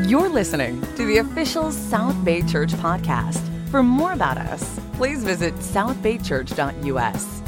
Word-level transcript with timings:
You're 0.00 0.30
listening 0.30 0.80
to 0.96 1.04
the 1.04 1.18
official 1.18 1.70
South 1.70 2.24
Bay 2.24 2.40
Church 2.40 2.72
podcast. 2.72 3.38
For 3.68 3.82
more 3.82 4.14
about 4.14 4.38
us, 4.38 4.80
please 4.94 5.22
visit 5.22 5.54
southbaychurch.us. 5.56 7.42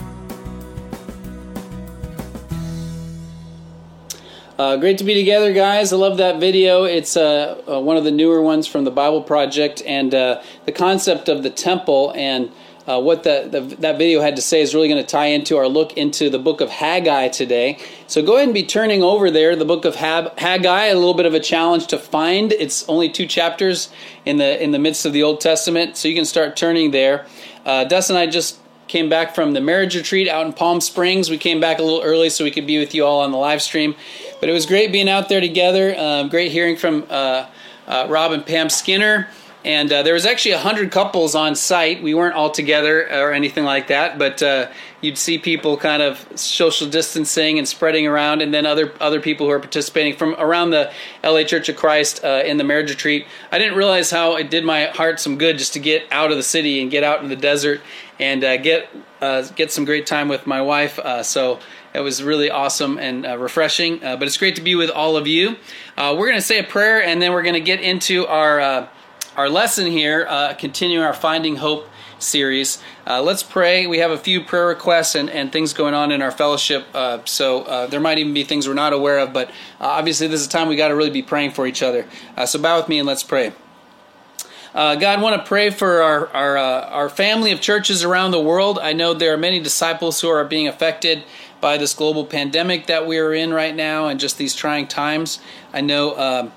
Uh, 4.58 4.76
great 4.76 4.98
to 4.98 5.04
be 5.04 5.14
together, 5.14 5.54
guys. 5.54 5.90
I 5.90 5.96
love 5.96 6.18
that 6.18 6.38
video. 6.38 6.84
It's 6.84 7.16
uh, 7.16 7.62
uh, 7.66 7.80
one 7.80 7.96
of 7.96 8.04
the 8.04 8.10
newer 8.10 8.42
ones 8.42 8.66
from 8.66 8.84
the 8.84 8.90
Bible 8.90 9.22
Project, 9.22 9.82
and 9.86 10.14
uh, 10.14 10.42
the 10.66 10.72
concept 10.72 11.30
of 11.30 11.42
the 11.42 11.50
temple 11.50 12.12
and 12.14 12.52
uh, 12.86 13.00
what 13.00 13.22
the, 13.22 13.48
the, 13.50 13.76
that 13.76 13.96
video 13.96 14.20
had 14.20 14.36
to 14.36 14.42
say 14.42 14.60
is 14.60 14.74
really 14.74 14.88
going 14.88 15.02
to 15.02 15.08
tie 15.08 15.26
into 15.26 15.56
our 15.56 15.66
look 15.66 15.94
into 15.94 16.28
the 16.28 16.38
book 16.38 16.60
of 16.60 16.68
Haggai 16.68 17.28
today. 17.28 17.78
So 18.06 18.22
go 18.22 18.34
ahead 18.34 18.48
and 18.48 18.54
be 18.54 18.62
turning 18.62 19.02
over 19.02 19.30
there, 19.30 19.56
the 19.56 19.64
book 19.64 19.84
of 19.84 19.94
Haggai. 19.94 20.86
A 20.86 20.94
little 20.94 21.14
bit 21.14 21.26
of 21.26 21.34
a 21.34 21.40
challenge 21.40 21.86
to 21.88 21.98
find. 21.98 22.52
It's 22.52 22.86
only 22.88 23.08
two 23.08 23.26
chapters 23.26 23.90
in 24.24 24.36
the 24.36 24.62
in 24.62 24.72
the 24.72 24.78
midst 24.78 25.06
of 25.06 25.12
the 25.12 25.22
Old 25.22 25.40
Testament, 25.40 25.96
so 25.96 26.08
you 26.08 26.14
can 26.14 26.26
start 26.26 26.56
turning 26.56 26.90
there. 26.90 27.26
Uh, 27.64 27.84
Dustin 27.84 28.16
and 28.16 28.28
I 28.28 28.30
just 28.30 28.58
came 28.86 29.08
back 29.08 29.34
from 29.34 29.54
the 29.54 29.60
marriage 29.60 29.96
retreat 29.96 30.28
out 30.28 30.44
in 30.46 30.52
Palm 30.52 30.80
Springs. 30.80 31.30
We 31.30 31.38
came 31.38 31.60
back 31.60 31.78
a 31.78 31.82
little 31.82 32.02
early 32.02 32.28
so 32.28 32.44
we 32.44 32.50
could 32.50 32.66
be 32.66 32.78
with 32.78 32.94
you 32.94 33.04
all 33.04 33.20
on 33.20 33.32
the 33.32 33.38
live 33.38 33.62
stream. 33.62 33.94
But 34.40 34.50
it 34.50 34.52
was 34.52 34.66
great 34.66 34.92
being 34.92 35.08
out 35.08 35.30
there 35.30 35.40
together. 35.40 35.98
Um, 35.98 36.28
great 36.28 36.52
hearing 36.52 36.76
from 36.76 37.06
uh, 37.08 37.46
uh, 37.86 38.06
Rob 38.10 38.32
and 38.32 38.44
Pam 38.44 38.68
Skinner. 38.68 39.28
And 39.64 39.90
uh, 39.90 40.02
there 40.02 40.12
was 40.12 40.26
actually 40.26 40.52
a 40.52 40.58
hundred 40.58 40.90
couples 40.90 41.34
on 41.34 41.54
site. 41.54 42.02
We 42.02 42.12
weren't 42.12 42.34
all 42.34 42.50
together 42.50 43.08
or 43.10 43.32
anything 43.32 43.64
like 43.64 43.86
that, 43.86 44.18
but 44.18 44.42
uh, 44.42 44.70
you'd 45.00 45.16
see 45.16 45.38
people 45.38 45.78
kind 45.78 46.02
of 46.02 46.26
social 46.38 46.86
distancing 46.88 47.58
and 47.58 47.66
spreading 47.66 48.06
around, 48.06 48.42
and 48.42 48.52
then 48.52 48.66
other 48.66 48.92
other 49.00 49.20
people 49.20 49.46
who 49.46 49.52
are 49.52 49.60
participating 49.60 50.16
from 50.16 50.34
around 50.34 50.70
the 50.70 50.92
LA 51.22 51.44
Church 51.44 51.70
of 51.70 51.76
Christ 51.76 52.22
uh, 52.22 52.42
in 52.44 52.58
the 52.58 52.64
marriage 52.64 52.90
retreat. 52.90 53.26
I 53.50 53.58
didn't 53.58 53.76
realize 53.76 54.10
how 54.10 54.36
it 54.36 54.50
did 54.50 54.64
my 54.64 54.86
heart 54.86 55.18
some 55.18 55.38
good 55.38 55.56
just 55.56 55.72
to 55.74 55.78
get 55.78 56.06
out 56.10 56.30
of 56.30 56.36
the 56.36 56.42
city 56.42 56.82
and 56.82 56.90
get 56.90 57.02
out 57.02 57.22
in 57.22 57.28
the 57.28 57.36
desert 57.36 57.80
and 58.18 58.44
uh, 58.44 58.58
get 58.58 58.90
uh, 59.20 59.42
get 59.56 59.72
some 59.72 59.86
great 59.86 60.06
time 60.06 60.28
with 60.28 60.46
my 60.46 60.60
wife. 60.60 60.98
Uh, 60.98 61.22
so 61.22 61.58
it 61.94 62.00
was 62.00 62.22
really 62.22 62.50
awesome 62.50 62.98
and 62.98 63.24
uh, 63.24 63.38
refreshing. 63.38 64.04
Uh, 64.04 64.16
but 64.16 64.26
it's 64.26 64.36
great 64.36 64.56
to 64.56 64.62
be 64.62 64.74
with 64.74 64.90
all 64.90 65.16
of 65.16 65.26
you. 65.26 65.56
Uh, 65.96 66.14
we're 66.18 66.26
going 66.26 66.38
to 66.38 66.42
say 66.42 66.58
a 66.58 66.64
prayer 66.64 67.02
and 67.02 67.22
then 67.22 67.32
we're 67.32 67.42
going 67.42 67.54
to 67.54 67.60
get 67.60 67.80
into 67.80 68.26
our 68.26 68.90
our 69.36 69.48
lesson 69.48 69.86
here, 69.86 70.26
uh, 70.28 70.54
continuing 70.54 71.04
our 71.04 71.12
Finding 71.12 71.56
Hope 71.56 71.88
series. 72.18 72.78
Uh, 73.06 73.20
let's 73.20 73.42
pray. 73.42 73.86
We 73.86 73.98
have 73.98 74.10
a 74.10 74.18
few 74.18 74.40
prayer 74.40 74.66
requests 74.66 75.14
and, 75.14 75.28
and 75.28 75.52
things 75.52 75.72
going 75.72 75.94
on 75.94 76.12
in 76.12 76.22
our 76.22 76.30
fellowship, 76.30 76.86
uh, 76.94 77.18
so 77.24 77.62
uh, 77.62 77.86
there 77.86 78.00
might 78.00 78.18
even 78.18 78.32
be 78.32 78.44
things 78.44 78.68
we're 78.68 78.74
not 78.74 78.92
aware 78.92 79.18
of, 79.18 79.32
but 79.32 79.48
uh, 79.80 79.86
obviously, 79.86 80.28
this 80.28 80.40
is 80.40 80.46
a 80.46 80.50
time 80.50 80.68
we 80.68 80.76
got 80.76 80.88
to 80.88 80.94
really 80.94 81.10
be 81.10 81.22
praying 81.22 81.50
for 81.50 81.66
each 81.66 81.82
other. 81.82 82.06
Uh, 82.36 82.46
so, 82.46 82.60
bow 82.60 82.78
with 82.78 82.88
me 82.88 82.98
and 82.98 83.06
let's 83.06 83.24
pray. 83.24 83.52
Uh, 84.72 84.96
God, 84.96 85.18
I 85.18 85.22
want 85.22 85.40
to 85.40 85.46
pray 85.46 85.70
for 85.70 86.02
our 86.02 86.28
our, 86.28 86.56
our 86.56 87.08
family 87.08 87.52
of 87.52 87.60
churches 87.60 88.04
around 88.04 88.30
the 88.30 88.40
world. 88.40 88.78
I 88.78 88.92
know 88.92 89.14
there 89.14 89.34
are 89.34 89.38
many 89.38 89.60
disciples 89.60 90.20
who 90.20 90.28
are 90.28 90.44
being 90.44 90.68
affected 90.68 91.24
by 91.60 91.76
this 91.78 91.94
global 91.94 92.24
pandemic 92.24 92.86
that 92.86 93.06
we 93.06 93.18
are 93.18 93.32
in 93.32 93.52
right 93.52 93.74
now 93.74 94.08
and 94.08 94.20
just 94.20 94.36
these 94.36 94.54
trying 94.54 94.86
times. 94.86 95.38
I 95.72 95.80
know 95.80 96.12
uh, 96.12 96.50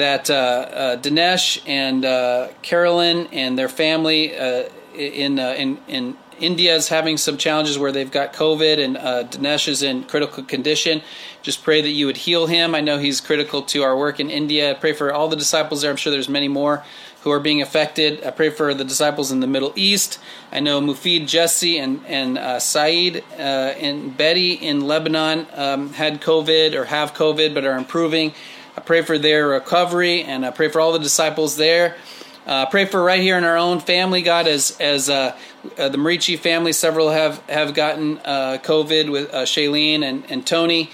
uh, 0.00 0.96
Dinesh 1.00 1.62
and 1.66 2.04
uh, 2.04 2.48
Carolyn 2.62 3.28
and 3.32 3.58
their 3.58 3.68
family 3.68 4.36
uh, 4.36 4.64
in 4.94 5.38
uh, 5.38 5.54
in 5.56 5.78
in 5.88 6.16
India 6.40 6.74
is 6.74 6.88
having 6.88 7.16
some 7.16 7.36
challenges 7.36 7.78
where 7.78 7.92
they've 7.92 8.10
got 8.10 8.32
COVID 8.32 8.84
and 8.84 8.96
uh, 8.96 9.24
Dinesh 9.24 9.68
is 9.68 9.82
in 9.82 10.04
critical 10.04 10.42
condition. 10.42 11.02
Just 11.42 11.62
pray 11.62 11.80
that 11.80 11.90
you 11.90 12.06
would 12.06 12.16
heal 12.16 12.46
him. 12.46 12.74
I 12.74 12.80
know 12.80 12.98
he's 12.98 13.20
critical 13.20 13.62
to 13.62 13.82
our 13.82 13.96
work 13.96 14.20
in 14.20 14.30
India. 14.30 14.70
I 14.70 14.74
pray 14.74 14.92
for 14.92 15.12
all 15.12 15.28
the 15.28 15.36
disciples 15.36 15.82
there. 15.82 15.90
I'm 15.90 15.96
sure 15.96 16.10
there's 16.10 16.28
many 16.28 16.48
more 16.48 16.82
who 17.22 17.30
are 17.30 17.40
being 17.40 17.62
affected. 17.62 18.22
I 18.24 18.30
pray 18.30 18.50
for 18.50 18.74
the 18.74 18.84
disciples 18.84 19.32
in 19.32 19.40
the 19.40 19.46
Middle 19.46 19.72
East. 19.76 20.18
I 20.52 20.60
know 20.60 20.80
Mufid, 20.80 21.26
Jesse, 21.26 21.78
and 21.78 22.04
and 22.06 22.36
uh, 22.36 22.60
Saeed 22.60 23.24
uh, 23.38 23.40
and 23.40 24.16
Betty 24.16 24.52
in 24.52 24.86
Lebanon 24.86 25.46
um, 25.54 25.92
had 25.94 26.20
COVID 26.20 26.74
or 26.74 26.84
have 26.84 27.14
COVID, 27.14 27.54
but 27.54 27.64
are 27.64 27.76
improving. 27.76 28.34
I 28.76 28.80
pray 28.80 29.02
for 29.02 29.18
their 29.18 29.46
recovery, 29.46 30.22
and 30.22 30.44
I 30.44 30.50
pray 30.50 30.68
for 30.68 30.80
all 30.80 30.92
the 30.92 30.98
disciples 30.98 31.56
there. 31.56 31.96
Uh, 32.44 32.66
pray 32.66 32.84
for 32.86 33.02
right 33.02 33.20
here 33.20 33.38
in 33.38 33.44
our 33.44 33.56
own 33.56 33.78
family, 33.78 34.20
God, 34.20 34.48
as 34.48 34.76
as 34.80 35.08
uh, 35.08 35.36
uh, 35.78 35.88
the 35.88 35.96
Marici 35.96 36.36
family, 36.36 36.72
several 36.72 37.10
have 37.10 37.38
have 37.48 37.72
gotten 37.72 38.18
uh, 38.24 38.58
COVID 38.62 39.12
with 39.12 39.32
uh, 39.32 39.44
Shailene 39.44 40.02
and, 40.02 40.24
and 40.28 40.44
Tony, 40.44 40.90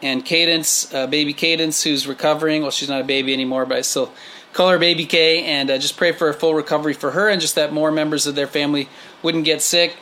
and 0.00 0.24
Cadence, 0.24 0.94
uh, 0.94 1.08
baby 1.08 1.32
Cadence, 1.32 1.82
who's 1.82 2.06
recovering. 2.06 2.62
Well, 2.62 2.70
she's 2.70 2.88
not 2.88 3.00
a 3.00 3.04
baby 3.04 3.32
anymore, 3.32 3.66
but 3.66 3.78
I 3.78 3.80
still 3.80 4.12
call 4.52 4.70
her 4.70 4.78
Baby 4.78 5.04
K. 5.04 5.42
And 5.42 5.68
just 5.68 5.96
pray 5.96 6.12
for 6.12 6.28
a 6.28 6.34
full 6.34 6.54
recovery 6.54 6.94
for 6.94 7.10
her, 7.10 7.28
and 7.28 7.40
just 7.40 7.56
that 7.56 7.72
more 7.72 7.90
members 7.90 8.28
of 8.28 8.36
their 8.36 8.46
family 8.46 8.88
wouldn't 9.22 9.44
get 9.44 9.60
sick. 9.60 9.96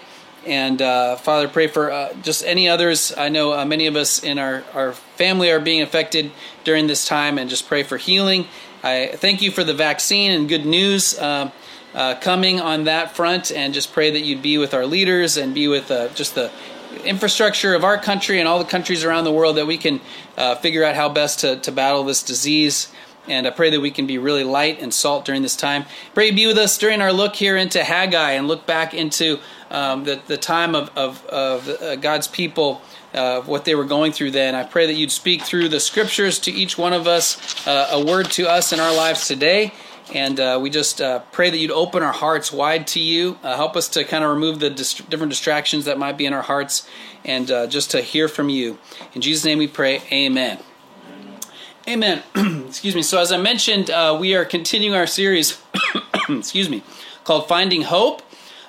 And 0.45 0.79
Father, 1.21 1.49
pray 1.49 1.69
for 1.69 2.11
just 2.23 2.45
any 2.45 2.69
others. 2.69 3.13
I 3.17 3.29
know 3.29 3.65
many 3.65 3.87
of 3.87 3.97
us 3.97 4.23
in 4.23 4.39
our, 4.39 4.65
our 4.75 4.93
family 4.93 5.51
are 5.51 5.61
being 5.61 5.83
affected 5.83 6.31
during 6.65 6.87
this 6.87 7.07
time, 7.07 7.39
and 7.39 7.49
just 7.49 7.67
pray 7.69 7.83
for 7.83 7.97
healing. 7.97 8.47
I 8.83 9.13
thank 9.15 9.43
you 9.43 9.51
for 9.51 9.65
the 9.65 9.75
vaccine 9.75 10.33
and 10.33 10.49
good 10.49 10.67
news 10.67 11.19
uh, 11.19 11.51
uh, 11.95 12.15
coming 12.17 12.61
on 12.61 12.85
that 12.85 13.17
front, 13.17 13.51
and 13.53 13.73
just 13.73 13.93
pray 13.93 14.11
that 14.11 14.21
you'd 14.21 14.43
be 14.43 14.59
with 14.59 14.75
our 14.75 14.87
leaders 14.87 15.37
and 15.37 15.55
be 15.55 15.69
with 15.69 15.91
uh, 15.91 16.09
just 16.11 16.35
the 16.35 16.51
infrastructure 17.05 17.75
of 17.75 17.85
our 17.85 17.97
country 17.97 18.39
and 18.39 18.47
all 18.47 18.59
the 18.59 18.71
countries 18.71 19.03
around 19.03 19.25
the 19.25 19.33
world 19.33 19.57
that 19.57 19.67
we 19.67 19.79
can 19.79 19.99
figure 20.61 20.85
out 20.85 20.95
how 20.95 21.09
best 21.09 21.41
to, 21.41 21.57
to 21.57 21.73
battle 21.73 22.05
this 22.05 22.23
disease. 22.23 22.92
And 23.29 23.47
I 23.47 23.51
pray 23.51 23.71
that 23.71 23.81
we 23.81 23.91
can 23.91 24.07
be 24.07 24.19
really 24.19 24.43
light 24.43 24.83
and 24.83 24.93
salt 24.93 25.25
during 25.25 25.43
this 25.43 25.55
time. 25.55 25.85
Pray 26.13 26.33
be 26.33 26.47
with 26.47 26.59
us 26.59 26.77
during 26.77 27.01
our 27.01 27.13
look 27.13 27.37
here 27.37 27.57
into 27.57 27.85
Haggai 27.85 28.33
and 28.33 28.49
look 28.49 28.67
back 28.67 28.95
into 28.95 29.39
um, 29.71 30.05
the, 30.05 30.21
the 30.27 30.37
time 30.37 30.75
of, 30.75 30.91
of, 30.97 31.25
of 31.27 31.69
uh, 31.69 31.97
God's 31.97 32.27
people, 32.27 32.83
uh, 33.15 33.41
what 33.43 33.65
they 33.65 33.75
were 33.75 33.85
going 33.85 34.13
through 34.13 34.33
then. 34.33 34.55
I 34.55 34.65
pray 34.65 34.87
that 34.87 34.95
you'd 34.95 35.13
speak 35.13 35.43
through 35.43 35.69
the 35.69 35.79
scriptures 35.79 36.39
to 36.41 36.51
each 36.51 36.77
one 36.77 36.93
of 36.93 37.07
us, 37.07 37.67
uh, 37.67 37.89
a 37.93 38.05
word 38.05 38.31
to 38.33 38.49
us 38.49 38.73
in 38.73 38.81
our 38.81 38.95
lives 38.95 39.29
today. 39.29 39.73
And 40.13 40.41
uh, 40.41 40.59
we 40.61 40.69
just 40.69 41.01
uh, 41.01 41.21
pray 41.31 41.49
that 41.49 41.57
you'd 41.57 41.71
open 41.71 42.03
our 42.03 42.13
hearts 42.13 42.53
wide 42.53 42.89
to 42.89 43.01
you. 43.01 43.39
Uh, 43.43 43.57
help 43.57 43.77
us 43.77 43.89
to 43.91 44.05
kind 44.05 44.25
of 44.25 44.31
remove 44.31 44.59
the 44.59 44.69
dist- 44.69 45.09
different 45.09 45.31
distractions 45.31 45.85
that 45.85 45.97
might 45.97 46.19
be 46.19 46.27
in 46.27 46.33
our 46.33 46.43
hearts 46.43 46.87
and 47.25 47.47
just 47.71 47.93
to 47.93 48.01
hear 48.01 48.27
from 48.27 48.49
you. 48.49 48.79
In 49.15 49.21
Jesus' 49.21 49.45
name 49.45 49.59
we 49.59 49.69
pray, 49.69 50.03
amen. 50.11 50.59
Amen. 51.89 52.23
excuse 52.69 52.95
me. 52.95 53.03
So, 53.03 53.21
as 53.21 53.33
I 53.33 53.39
mentioned, 53.39 53.91
uh, 53.91 54.17
we 54.19 54.37
are 54.37 54.45
continuing 54.45 54.95
our 54.95 55.07
series, 55.07 55.61
excuse 56.29 56.69
me, 56.69 56.85
called 57.25 57.49
Finding 57.49 57.83
Hope 57.83 58.23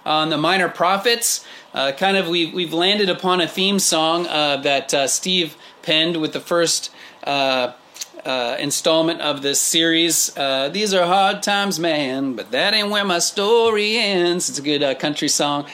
on 0.04 0.30
the 0.30 0.38
Minor 0.38 0.68
Prophets. 0.68 1.46
Uh, 1.76 1.92
kind 1.92 2.18
of, 2.18 2.28
we've, 2.28 2.52
we've 2.54 2.74
landed 2.74 3.10
upon 3.10 3.40
a 3.40 3.48
theme 3.48 3.78
song 3.78 4.26
uh, 4.26 4.58
that 4.58 4.94
uh, 4.96 5.08
Steve 5.08 5.56
penned 5.84 6.18
with 6.18 6.34
the 6.34 6.40
first 6.40 6.92
uh, 8.26 8.30
uh, 8.30 8.58
installment 8.60 9.22
of 9.22 9.42
this 9.42 9.60
series. 9.60 10.36
Uh, 10.38 10.70
These 10.70 10.94
are 10.94 11.06
hard 11.06 11.44
times, 11.44 11.80
man, 11.80 12.36
but 12.36 12.52
that 12.52 12.74
ain't 12.74 12.90
where 12.90 13.06
my 13.06 13.20
story 13.20 13.98
ends. 13.98 14.50
It's 14.50 14.60
a 14.60 14.62
good 14.62 15.00
country 15.00 15.28
song. 15.28 15.66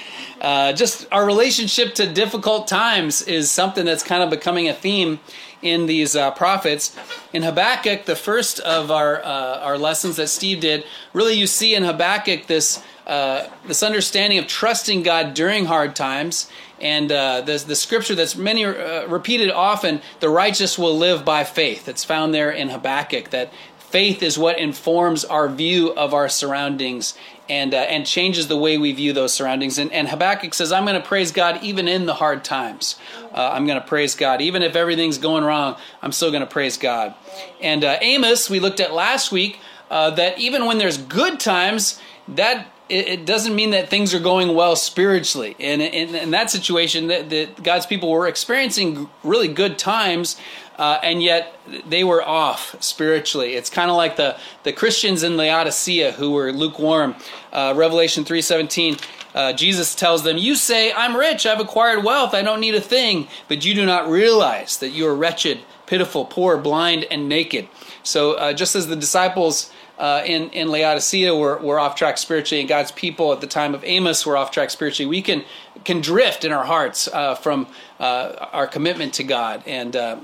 just 0.42 1.08
our 1.12 1.26
relationship 1.26 1.96
to 1.96 2.12
difficult 2.12 2.68
times 2.68 3.22
is 3.24 3.52
something 3.52 3.86
that's 3.86 4.04
kind 4.04 4.24
of 4.24 4.30
becoming 4.30 4.68
a 4.68 4.74
theme 4.74 5.20
in 5.62 5.86
these 5.88 6.16
uh, 6.16 6.32
prophets. 6.32 6.96
In 7.34 7.44
Habakkuk, 7.44 8.06
the 8.06 8.16
first 8.16 8.60
of 8.62 8.92
our 8.92 9.24
uh, 9.24 9.60
our 9.60 9.78
lessons 9.78 10.16
that 10.16 10.28
Steve 10.28 10.62
did, 10.62 10.84
really 11.14 11.34
you 11.34 11.48
see 11.48 11.76
in 11.76 11.84
Habakkuk 11.84 12.48
this 12.48 12.82
uh, 13.10 13.50
this 13.66 13.82
understanding 13.82 14.38
of 14.38 14.46
trusting 14.46 15.02
God 15.02 15.34
during 15.34 15.66
hard 15.66 15.96
times, 15.96 16.48
and 16.80 17.12
uh, 17.12 17.42
the 17.42 17.58
the 17.58 17.76
scripture 17.76 18.14
that's 18.14 18.36
many 18.36 18.64
uh, 18.64 19.08
repeated 19.08 19.50
often: 19.50 20.02
the 20.20 20.30
righteous 20.30 20.78
will 20.78 20.96
live 20.96 21.26
by 21.26 21.44
faith. 21.44 21.90
It's 21.90 22.04
found 22.04 22.36
there 22.36 22.52
in 22.52 22.70
Habakkuk 22.70 23.32
that 23.32 23.52
faith 23.80 24.22
is 24.22 24.38
what 24.38 24.60
informs 24.60 25.26
our 25.26 25.50
view 25.50 25.92
of 25.96 26.14
our 26.14 26.30
surroundings 26.30 27.16
and 27.50 27.74
uh, 27.74 27.78
and 27.78 28.06
changes 28.06 28.48
the 28.48 28.58
way 28.58 28.78
we 28.78 28.92
view 28.92 29.12
those 29.12 29.34
surroundings. 29.34 29.80
And, 29.80 29.92
and 29.92 30.08
Habakkuk 30.08 30.54
says, 30.54 30.72
"I'm 30.72 30.86
going 30.86 31.02
to 31.02 31.08
praise 31.08 31.32
God 31.32 31.64
even 31.64 31.88
in 31.88 32.06
the 32.06 32.14
hard 32.14 32.44
times. 32.44 32.96
Uh, 33.34 33.50
I'm 33.54 33.66
going 33.66 33.82
to 33.82 33.88
praise 33.88 34.14
God 34.14 34.40
even 34.40 34.62
if 34.62 34.76
everything's 34.76 35.18
going 35.18 35.44
wrong. 35.44 35.78
I'm 36.04 36.12
still 36.12 36.30
going 36.30 36.44
to 36.44 36.48
praise 36.48 36.78
God." 36.78 37.16
And 37.60 37.84
uh, 37.84 37.98
Amos, 38.02 38.52
we 38.52 38.60
looked 38.60 38.80
at 38.80 38.94
last 38.94 39.32
week, 39.32 39.60
uh, 39.90 40.12
that 40.12 40.38
even 40.38 40.68
when 40.68 40.78
there's 40.78 41.00
good 41.00 41.40
times, 41.40 42.00
that 42.28 42.68
it, 42.90 43.26
doesn't 43.26 43.56
mean 43.56 43.72
that 43.72 43.90
things 43.90 44.14
are 44.14 44.20
going 44.20 44.56
well 44.56 44.76
spiritually. 44.76 45.56
And 45.60 45.82
in, 45.82 46.32
that 46.32 46.50
situation, 46.50 47.08
that, 47.08 47.30
that 47.30 47.64
God's 47.64 47.86
people 47.86 48.10
were 48.10 48.28
experiencing 48.28 49.10
really 49.24 49.48
good 49.48 49.78
times, 49.78 50.38
uh, 50.78 51.00
and 51.04 51.22
yet 51.22 51.60
they 51.88 52.04
were 52.04 52.24
off 52.24 52.76
spiritually. 52.82 53.54
It's 53.54 53.70
kind 53.70 53.92
of 53.92 53.98
like 53.98 54.16
the, 54.16 54.38
the 54.64 54.74
Christians 54.74 55.24
in 55.24 55.38
Laodicea 55.38 56.14
who 56.14 56.32
were 56.32 56.52
lukewarm. 56.52 57.16
Uh, 57.52 57.74
Revelation 57.76 58.24
3.17, 58.24 59.02
uh, 59.36 59.54
Jesus 59.54 59.94
tells 59.94 60.24
them, 60.24 60.38
You 60.38 60.56
say, 60.56 60.92
I'm 60.94 61.16
rich, 61.16 61.46
I've 61.46 61.60
acquired 61.60 62.04
wealth, 62.04 62.34
I 62.34 62.42
don't 62.42 62.60
need 62.60 62.76
a 62.76 62.82
thing, 62.82 63.28
but 63.48 63.66
you 63.66 63.74
do 63.74 63.86
not 63.86 64.10
realize 64.10 64.78
that 64.78 64.90
you 64.90 65.06
are 65.08 65.16
wretched, 65.16 65.60
pitiful, 65.86 66.26
poor, 66.26 66.58
blind, 66.58 67.06
and 67.12 67.30
naked. 67.30 67.68
So 68.04 68.34
uh, 68.34 68.54
just 68.54 68.76
as 68.76 68.88
the 68.88 68.96
disciples 68.96 69.72
uh, 70.00 70.24
in 70.26 70.50
in 70.52 70.70
Laodicea 70.70 71.36
were, 71.36 71.58
were 71.58 71.80
off 71.80 71.96
track 71.96 72.18
spiritually, 72.18 72.62
and 72.62 72.70
God's 72.70 72.92
people 72.92 73.34
at 73.34 73.42
the 73.42 73.48
time 73.48 73.76
of 73.76 73.84
Amos 73.84 74.26
were 74.26 74.38
off 74.38 74.50
track 74.52 74.70
spiritually, 74.70 75.10
we 75.10 75.22
can 75.22 75.44
can 75.84 76.02
drift 76.02 76.44
in 76.44 76.52
our 76.52 76.66
hearts 76.66 77.08
uh, 77.08 77.36
from 77.36 77.68
uh, 78.00 78.48
our 78.52 78.68
commitment 78.68 79.14
to 79.14 79.24
God. 79.24 79.64
And 79.68 79.96
uh, 79.96 80.18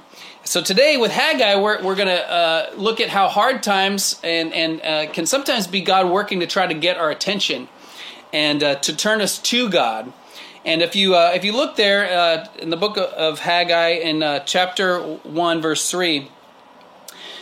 so 0.44 0.62
today 0.62 0.98
with 0.98 1.12
Haggai, 1.12 1.56
we're 1.56 1.84
we're 1.84 1.96
going 1.96 2.08
to 2.08 2.32
uh, 2.32 2.72
look 2.76 3.00
at 3.00 3.10
how 3.10 3.28
hard 3.28 3.62
times 3.62 4.20
and 4.24 4.54
and 4.54 5.14
can 5.14 5.26
sometimes 5.26 5.68
be 5.68 5.82
God 5.82 6.10
working 6.10 6.40
to 6.40 6.48
try 6.48 6.68
to 6.68 6.74
get 6.74 6.98
our 6.98 7.12
attention 7.12 7.68
and 8.34 8.60
to 8.62 8.96
turn 8.96 9.22
us 9.22 9.40
to 9.40 9.70
God. 9.70 10.14
And 10.66 10.82
if 10.82 10.96
you 10.96 11.14
uh, 11.14 11.32
if 11.36 11.44
you 11.46 11.54
look 11.56 11.76
there 11.76 12.10
uh, 12.10 12.48
in 12.58 12.72
the 12.72 12.78
book 12.78 12.98
of 12.98 13.40
Haggai 13.40 13.90
in 13.90 14.24
uh, 14.24 14.40
chapter 14.40 15.00
one 15.24 15.62
verse 15.62 15.92
three, 15.92 16.32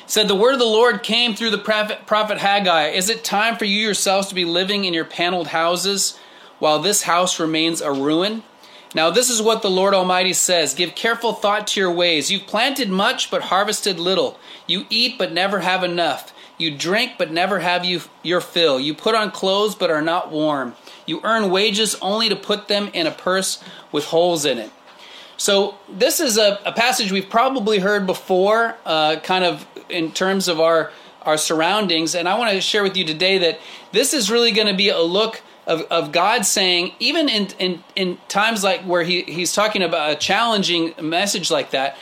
said 0.06 0.28
the 0.28 0.36
word 0.36 0.54
of 0.54 0.60
the 0.60 0.66
Lord 0.66 1.04
came 1.04 1.34
through 1.34 1.52
the 1.52 1.58
prophet, 1.58 2.06
prophet 2.06 2.38
Haggai. 2.38 2.90
Is 2.90 3.10
it 3.10 3.24
time 3.24 3.58
for 3.58 3.66
you 3.66 3.80
yourselves 3.80 4.28
to 4.28 4.36
be 4.36 4.46
living 4.46 4.86
in 4.86 4.94
your 4.94 5.06
paneled 5.06 5.48
houses 5.48 6.18
while 6.60 6.80
this 6.80 7.04
house 7.04 7.40
remains 7.40 7.82
a 7.82 7.92
ruin? 7.92 8.44
Now 8.96 9.10
this 9.10 9.30
is 9.30 9.42
what 9.42 9.62
the 9.62 9.72
Lord 9.72 9.94
Almighty 9.94 10.34
says: 10.34 10.74
Give 10.74 10.94
careful 10.94 11.34
thought 11.34 11.68
to 11.68 11.80
your 11.80 11.92
ways. 11.92 12.30
You've 12.30 12.46
planted 12.46 12.90
much 12.90 13.32
but 13.32 13.44
harvested 13.44 14.00
little. 14.00 14.38
You 14.68 14.86
eat 14.90 15.18
but 15.18 15.34
never 15.34 15.62
have 15.62 15.84
enough. 15.84 16.34
You 16.60 16.70
drink 16.70 17.14
but 17.18 17.32
never 17.32 17.60
have 17.60 17.84
you 17.84 18.02
your 18.22 18.42
fill. 18.42 18.80
You 18.80 18.94
put 18.94 19.16
on 19.16 19.32
clothes 19.32 19.74
but 19.74 19.90
are 19.90 20.02
not 20.02 20.32
warm. 20.32 20.76
You 21.08 21.20
earn 21.24 21.50
wages 21.50 21.96
only 22.02 22.30
to 22.30 22.36
put 22.36 22.68
them 22.68 22.90
in 22.94 23.08
a 23.08 23.12
purse 23.12 23.64
with 23.92 24.06
holes 24.06 24.46
in 24.46 24.60
it. 24.60 24.72
So, 25.38 25.76
this 25.90 26.20
is 26.20 26.38
a, 26.38 26.60
a 26.66 26.72
passage 26.72 27.12
we've 27.12 27.30
probably 27.30 27.80
heard 27.80 28.06
before, 28.06 28.78
uh, 28.86 29.18
kind 29.18 29.44
of 29.44 29.66
in 29.90 30.12
terms 30.12 30.48
of 30.48 30.60
our, 30.60 30.92
our 31.24 31.38
surroundings. 31.38 32.16
And 32.16 32.28
I 32.30 32.38
want 32.38 32.52
to 32.54 32.62
share 32.62 32.84
with 32.84 32.96
you 32.96 33.06
today 33.06 33.38
that 33.40 33.60
this 33.92 34.14
is 34.14 34.30
really 34.30 34.52
going 34.52 34.68
to 34.68 34.76
be 34.76 34.90
a 34.90 35.02
look 35.02 35.42
of, 35.66 35.82
of 35.84 36.12
God 36.12 36.46
saying, 36.46 36.94
even 37.00 37.30
in, 37.30 37.48
in, 37.60 37.84
in 37.96 38.18
times 38.28 38.64
like 38.64 38.82
where 38.82 39.04
he, 39.04 39.22
he's 39.24 39.54
talking 39.54 39.82
about 39.82 40.12
a 40.12 40.16
challenging 40.16 40.94
message 41.02 41.50
like 41.50 41.72
that, 41.72 41.98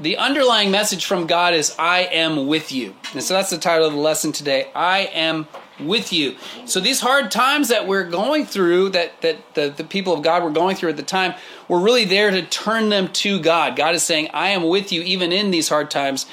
the 0.00 0.16
underlying 0.16 0.70
message 0.70 1.04
from 1.04 1.26
God 1.26 1.54
is, 1.54 1.74
I 1.78 2.00
am 2.00 2.46
with 2.46 2.72
you. 2.72 2.94
And 3.12 3.22
so 3.22 3.34
that's 3.34 3.50
the 3.50 3.58
title 3.58 3.86
of 3.86 3.92
the 3.92 3.98
lesson 3.98 4.32
today 4.32 4.70
I 4.74 5.00
am 5.12 5.46
with 5.86 6.12
you. 6.12 6.36
So 6.64 6.80
these 6.80 7.00
hard 7.00 7.30
times 7.30 7.68
that 7.68 7.86
we're 7.86 8.08
going 8.08 8.46
through, 8.46 8.90
that 8.90 9.20
that 9.22 9.54
the, 9.54 9.68
the 9.70 9.84
people 9.84 10.12
of 10.12 10.22
God 10.22 10.42
were 10.42 10.50
going 10.50 10.76
through 10.76 10.90
at 10.90 10.96
the 10.96 11.02
time, 11.02 11.34
we're 11.68 11.80
really 11.80 12.04
there 12.04 12.30
to 12.30 12.42
turn 12.42 12.88
them 12.88 13.08
to 13.08 13.40
God. 13.40 13.76
God 13.76 13.94
is 13.94 14.02
saying, 14.02 14.30
"I 14.32 14.48
am 14.48 14.64
with 14.68 14.92
you 14.92 15.02
even 15.02 15.32
in 15.32 15.50
these 15.50 15.68
hard 15.68 15.90
times." 15.90 16.26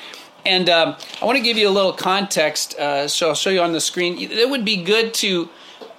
And 0.45 0.69
um, 0.69 0.95
I 1.21 1.25
want 1.25 1.37
to 1.37 1.43
give 1.43 1.57
you 1.57 1.67
a 1.67 1.71
little 1.71 1.93
context. 1.93 2.75
Uh, 2.79 3.07
so 3.07 3.29
I'll 3.29 3.35
show 3.35 3.49
you 3.49 3.61
on 3.61 3.73
the 3.73 3.81
screen. 3.81 4.17
It 4.17 4.49
would 4.49 4.63
be 4.63 4.83
good 4.83 5.13
to, 5.15 5.49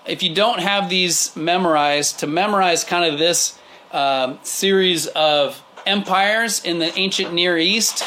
if 0.06 0.23
you 0.23 0.35
don't 0.35 0.61
have 0.61 0.88
these 0.88 1.37
memorized, 1.37 2.20
to 2.20 2.26
memorize 2.26 2.82
kind 2.82 3.05
of 3.05 3.19
this 3.19 3.58
um, 3.93 4.38
series 4.43 5.08
of 5.08 5.62
empires 5.85 6.64
in 6.64 6.79
the 6.79 6.97
ancient 6.99 7.35
Near 7.35 7.58
East 7.58 8.05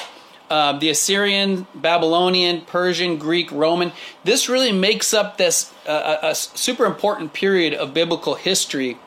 uh, 0.49 0.77
the 0.77 0.89
Assyrian, 0.89 1.67
Babylonian, 1.73 2.61
Persian, 2.61 3.17
Greek, 3.17 3.51
Roman. 3.51 3.91
This 4.23 4.49
really 4.49 4.71
makes 4.71 5.13
up 5.13 5.37
this 5.37 5.73
uh, 5.87 6.17
a, 6.21 6.35
super 6.35 6.85
important 6.85 7.33
period 7.33 7.73
of 7.73 7.93
biblical 7.93 8.35
history. 8.35 8.97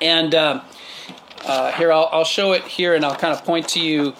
And 0.00 0.34
uh, 0.34 0.62
uh, 1.44 1.72
here, 1.72 1.92
I'll, 1.92 2.08
I'll, 2.12 2.24
show 2.24 2.52
it 2.52 2.62
here 2.62 2.94
and 2.94 3.04
I'll 3.04 3.16
kind 3.16 3.34
of 3.34 3.44
point 3.44 3.68
to 3.70 3.80
you 3.80 4.14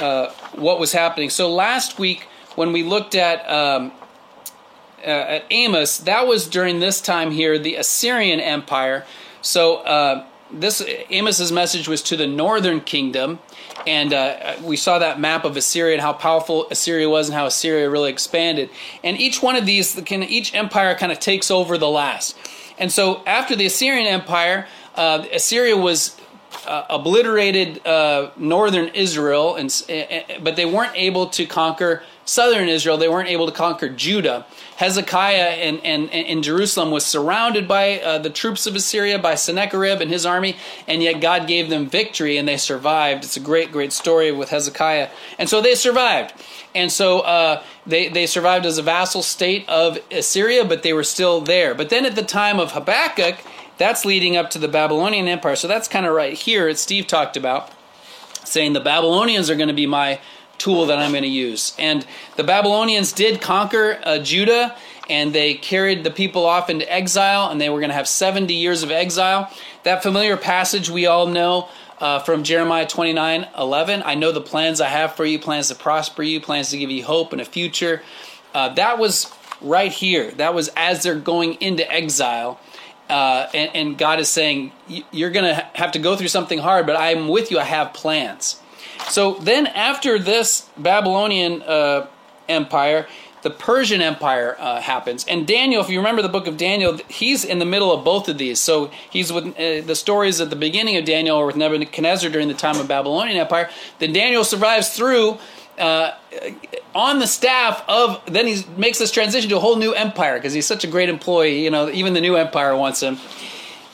uh, 0.00 0.30
what 0.54 0.80
was 0.80 0.92
happening. 0.92 1.30
So 1.30 1.52
last 1.52 1.98
week, 1.98 2.26
when 2.56 2.72
we 2.72 2.82
looked 2.82 3.14
at 3.14 3.48
um, 3.48 3.92
uh, 5.04 5.06
at 5.06 5.44
Amos, 5.50 5.98
that 5.98 6.26
was 6.26 6.48
during 6.48 6.80
this 6.80 7.00
time 7.00 7.30
here, 7.30 7.58
the 7.58 7.76
Assyrian 7.76 8.40
Empire. 8.40 9.04
So 9.40 10.26
this 10.52 10.84
Amos's 11.10 11.50
message 11.50 11.88
was 11.88 12.02
to 12.02 12.16
the 12.16 12.26
northern 12.26 12.80
kingdom, 12.80 13.38
and 13.86 14.12
uh, 14.12 14.56
we 14.62 14.76
saw 14.76 14.98
that 14.98 15.18
map 15.18 15.44
of 15.44 15.56
Assyria 15.56 15.94
and 15.94 16.02
how 16.02 16.12
powerful 16.12 16.68
Assyria 16.70 17.08
was 17.08 17.28
and 17.28 17.34
how 17.34 17.46
Assyria 17.46 17.88
really 17.88 18.10
expanded. 18.10 18.70
And 19.02 19.18
each 19.18 19.42
one 19.42 19.56
of 19.56 19.66
these, 19.66 20.00
can, 20.04 20.22
each 20.22 20.54
empire 20.54 20.94
kind 20.94 21.10
of 21.10 21.18
takes 21.18 21.50
over 21.50 21.78
the 21.78 21.88
last. 21.88 22.36
And 22.78 22.92
so 22.92 23.22
after 23.26 23.56
the 23.56 23.66
Assyrian 23.66 24.06
Empire, 24.06 24.66
uh, 24.94 25.24
Assyria 25.32 25.76
was 25.76 26.16
uh, 26.66 26.84
obliterated 26.90 27.84
uh, 27.86 28.30
northern 28.36 28.88
Israel, 28.88 29.56
and, 29.56 29.72
but 30.42 30.56
they 30.56 30.66
weren't 30.66 30.96
able 30.96 31.28
to 31.28 31.46
conquer 31.46 32.02
southern 32.24 32.68
Israel. 32.68 32.96
They 32.96 33.08
weren't 33.08 33.28
able 33.28 33.46
to 33.46 33.52
conquer 33.52 33.88
Judah. 33.88 34.46
Hezekiah 34.76 35.56
in, 35.56 35.78
in, 35.78 36.08
in 36.08 36.42
Jerusalem 36.42 36.90
was 36.90 37.04
surrounded 37.04 37.68
by 37.68 38.00
uh, 38.00 38.18
the 38.18 38.30
troops 38.30 38.66
of 38.66 38.74
Assyria, 38.74 39.18
by 39.18 39.34
Sennacherib 39.34 40.00
and 40.00 40.10
his 40.10 40.26
army, 40.26 40.56
and 40.88 41.02
yet 41.02 41.20
God 41.20 41.46
gave 41.46 41.68
them 41.68 41.88
victory 41.88 42.36
and 42.36 42.48
they 42.48 42.56
survived. 42.56 43.24
It's 43.24 43.36
a 43.36 43.40
great, 43.40 43.70
great 43.70 43.92
story 43.92 44.32
with 44.32 44.50
Hezekiah. 44.50 45.08
And 45.38 45.48
so 45.48 45.60
they 45.60 45.74
survived. 45.74 46.34
And 46.74 46.90
so 46.90 47.20
uh, 47.20 47.62
they, 47.86 48.08
they 48.08 48.26
survived 48.26 48.66
as 48.66 48.78
a 48.78 48.82
vassal 48.82 49.22
state 49.22 49.68
of 49.68 49.98
Assyria, 50.10 50.64
but 50.64 50.82
they 50.82 50.92
were 50.92 51.04
still 51.04 51.40
there. 51.40 51.74
But 51.74 51.90
then 51.90 52.06
at 52.06 52.14
the 52.14 52.22
time 52.22 52.58
of 52.58 52.72
Habakkuk, 52.72 53.36
that's 53.78 54.04
leading 54.04 54.36
up 54.36 54.50
to 54.50 54.58
the 54.58 54.68
Babylonian 54.68 55.28
Empire. 55.28 55.56
So 55.56 55.68
that's 55.68 55.88
kind 55.88 56.06
of 56.06 56.14
right 56.14 56.34
here, 56.34 56.68
as 56.68 56.80
Steve 56.80 57.06
talked 57.06 57.36
about, 57.36 57.70
saying 58.44 58.72
the 58.72 58.80
Babylonians 58.80 59.50
are 59.50 59.56
going 59.56 59.68
to 59.68 59.74
be 59.74 59.86
my 59.86 60.20
tool 60.62 60.86
that 60.86 60.98
I'm 60.98 61.10
going 61.10 61.24
to 61.24 61.28
use. 61.28 61.74
And 61.78 62.06
the 62.36 62.44
Babylonians 62.44 63.12
did 63.12 63.40
conquer 63.40 63.98
uh, 64.04 64.18
Judah 64.18 64.76
and 65.10 65.32
they 65.32 65.54
carried 65.54 66.04
the 66.04 66.10
people 66.10 66.46
off 66.46 66.70
into 66.70 66.90
exile 66.90 67.50
and 67.50 67.60
they 67.60 67.68
were 67.68 67.80
going 67.80 67.90
to 67.90 67.96
have 67.96 68.06
70 68.06 68.54
years 68.54 68.84
of 68.84 68.90
exile. 68.90 69.52
That 69.82 70.02
familiar 70.02 70.36
passage 70.36 70.88
we 70.88 71.06
all 71.06 71.26
know 71.26 71.68
uh, 71.98 72.20
from 72.20 72.44
Jeremiah 72.44 72.86
29 72.86 73.48
11. 73.58 74.02
I 74.04 74.14
know 74.14 74.30
the 74.30 74.40
plans 74.40 74.80
I 74.80 74.88
have 74.88 75.14
for 75.14 75.24
you, 75.24 75.38
plans 75.40 75.68
to 75.68 75.74
prosper 75.74 76.22
you, 76.22 76.40
plans 76.40 76.70
to 76.70 76.78
give 76.78 76.90
you 76.90 77.04
hope 77.04 77.32
and 77.32 77.40
a 77.40 77.44
future. 77.44 78.02
Uh, 78.54 78.68
that 78.74 78.98
was 78.98 79.32
right 79.60 79.92
here. 79.92 80.30
That 80.32 80.54
was 80.54 80.68
as 80.76 81.02
they're 81.02 81.14
going 81.18 81.54
into 81.54 81.90
exile. 81.90 82.60
Uh, 83.10 83.48
and, 83.52 83.70
and, 83.74 83.98
God 83.98 84.20
is 84.20 84.28
saying, 84.30 84.72
You're 85.10 85.30
going 85.30 85.44
to 85.44 85.68
have 85.74 85.92
to 85.92 85.98
go 85.98 86.16
through 86.16 86.28
something 86.28 86.60
hard, 86.60 86.86
but 86.86 86.96
I'm 86.96 87.28
with 87.28 87.50
you. 87.50 87.58
I 87.58 87.64
have 87.64 87.92
plans. 87.92 88.61
So 89.08 89.34
then, 89.34 89.66
after 89.66 90.18
this 90.18 90.68
Babylonian 90.76 91.62
uh, 91.62 92.06
empire, 92.48 93.06
the 93.42 93.50
Persian 93.50 94.00
Empire 94.00 94.56
uh, 94.58 94.80
happens. 94.80 95.24
And 95.26 95.46
Daniel, 95.46 95.82
if 95.82 95.90
you 95.90 95.98
remember 95.98 96.22
the 96.22 96.28
book 96.28 96.46
of 96.46 96.56
Daniel, 96.56 96.98
he's 97.08 97.44
in 97.44 97.58
the 97.58 97.64
middle 97.64 97.92
of 97.92 98.04
both 98.04 98.28
of 98.28 98.38
these. 98.38 98.60
So 98.60 98.90
he's 99.10 99.32
with 99.32 99.48
uh, 99.48 99.84
the 99.84 99.94
stories 99.94 100.40
at 100.40 100.50
the 100.50 100.56
beginning 100.56 100.96
of 100.96 101.04
Daniel 101.04 101.36
or 101.36 101.46
with 101.46 101.56
Nebuchadnezzar 101.56 102.30
during 102.30 102.48
the 102.48 102.54
time 102.54 102.78
of 102.78 102.88
Babylonian 102.88 103.36
Empire. 103.36 103.68
Then 103.98 104.12
Daniel 104.12 104.44
survives 104.44 104.96
through 104.96 105.38
uh, 105.78 106.12
on 106.94 107.18
the 107.18 107.26
staff 107.26 107.84
of. 107.88 108.24
Then 108.26 108.46
he 108.46 108.64
makes 108.76 108.98
this 108.98 109.10
transition 109.10 109.50
to 109.50 109.56
a 109.56 109.60
whole 109.60 109.76
new 109.76 109.92
empire 109.92 110.36
because 110.38 110.52
he's 110.52 110.66
such 110.66 110.84
a 110.84 110.88
great 110.88 111.08
employee. 111.08 111.64
You 111.64 111.70
know, 111.70 111.90
even 111.90 112.14
the 112.14 112.20
new 112.20 112.36
empire 112.36 112.76
wants 112.76 113.02
him. 113.02 113.18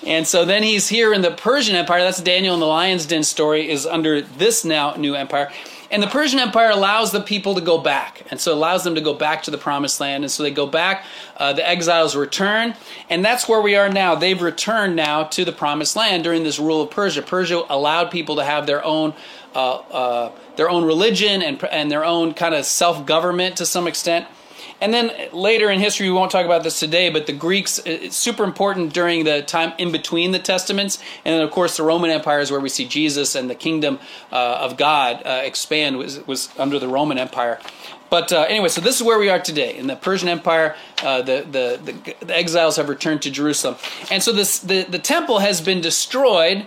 And 0.07 0.27
so 0.27 0.45
then 0.45 0.63
he's 0.63 0.89
here 0.89 1.13
in 1.13 1.23
the 1.23 1.31
Persian 1.31 1.75
Empire. 1.75 2.01
That's 2.01 2.23
Daniel 2.23 2.55
and 2.55 2.63
the 2.63 2.67
Lion's 2.67 3.07
Den 3.07 3.25
story 3.25 3.69
is 3.69 3.85
under 3.85 4.21
this 4.21 4.65
now 4.65 4.95
new 4.95 5.15
empire. 5.15 5.51
And 5.91 6.03
the 6.03 6.07
Persian 6.07 6.39
Empire 6.39 6.71
allows 6.71 7.13
the 7.13 7.21
people 7.21 7.55
to 7.55 7.61
go 7.61 7.79
back. 7.79 8.23
And 8.31 8.39
so 8.39 8.53
allows 8.53 8.85
them 8.85 8.95
to 8.95 9.01
go 9.01 9.15
back 9.15 9.45
to 9.45 9.51
the 9.51 9.59
promised 9.59 10.01
land. 10.01 10.23
And 10.23 10.31
so 10.31 10.43
they 10.43 10.51
go 10.51 10.67
back. 10.67 11.05
Uh, 11.37 11.55
the 11.55 11.67
exiles 11.67 12.15
return. 12.15 12.75
And 13.09 13.25
that's 13.25 13.49
where 13.49 13.61
we 13.61 13.75
are 13.75 13.89
now. 13.89 14.15
They've 14.15 14.41
returned 14.41 14.97
now 14.97 15.25
to 15.25 15.45
the 15.45 15.53
promised 15.53 15.97
land 15.97 16.25
during 16.25 16.45
this 16.45 16.59
rule 16.59 16.83
of 16.83 16.91
Persia. 16.91 17.23
Persia 17.23 17.63
allowed 17.71 18.11
people 18.11 18.37
to 18.37 18.45
have 18.45 18.67
their 18.67 18.85
own. 18.85 19.15
Uh, 19.55 19.77
uh, 19.77 20.33
their 20.57 20.69
own 20.69 20.85
religion 20.85 21.41
and, 21.41 21.65
and 21.65 21.91
their 21.91 22.05
own 22.05 22.35
kind 22.35 22.55
of 22.55 22.67
self 22.67 23.07
government 23.07 23.57
to 23.57 23.65
some 23.65 23.87
extent. 23.87 24.27
And 24.81 24.95
then 24.95 25.11
later 25.33 25.71
in 25.71 25.81
history, 25.81 26.09
we 26.09 26.15
won't 26.15 26.31
talk 26.31 26.45
about 26.45 26.63
this 26.63 26.79
today, 26.79 27.11
but 27.11 27.27
the 27.27 27.33
Greeks, 27.33 27.81
it's 27.85 28.17
super 28.17 28.45
important 28.45 28.93
during 28.93 29.25
the 29.25 29.43
time 29.43 29.73
in 29.79 29.91
between 29.91 30.31
the 30.31 30.39
Testaments. 30.39 31.03
And 31.25 31.35
then, 31.35 31.43
of 31.43 31.51
course, 31.51 31.77
the 31.77 31.83
Roman 31.83 32.11
Empire 32.11 32.39
is 32.39 32.53
where 32.53 32.61
we 32.61 32.69
see 32.69 32.87
Jesus 32.87 33.35
and 33.35 33.51
the 33.51 33.57
kingdom 33.57 33.99
uh, 34.31 34.59
of 34.61 34.77
God 34.77 35.23
uh, 35.27 35.41
expand, 35.43 35.99
was, 35.99 36.25
was 36.27 36.51
under 36.59 36.79
the 36.79 36.87
Roman 36.87 37.19
Empire. 37.19 37.59
But 38.09 38.33
uh, 38.33 38.47
anyway, 38.49 38.69
so 38.69 38.81
this 38.81 38.97
is 38.97 39.03
where 39.03 39.19
we 39.19 39.29
are 39.29 39.41
today. 39.41 39.77
In 39.77 39.89
the 39.89 39.97
Persian 39.97 40.29
Empire, 40.29 40.77
uh, 41.03 41.23
the, 41.23 41.45
the, 41.51 41.81
the, 41.93 42.25
the, 42.25 42.37
exiles 42.37 42.77
have 42.77 42.89
returned 42.89 43.23
to 43.23 43.31
Jerusalem. 43.31 43.77
And 44.11 44.23
so 44.23 44.33
this, 44.33 44.61
the, 44.61 44.85
the 44.85 44.99
temple 44.99 45.41
has 45.41 45.61
been 45.61 45.81
destroyed 45.81 46.67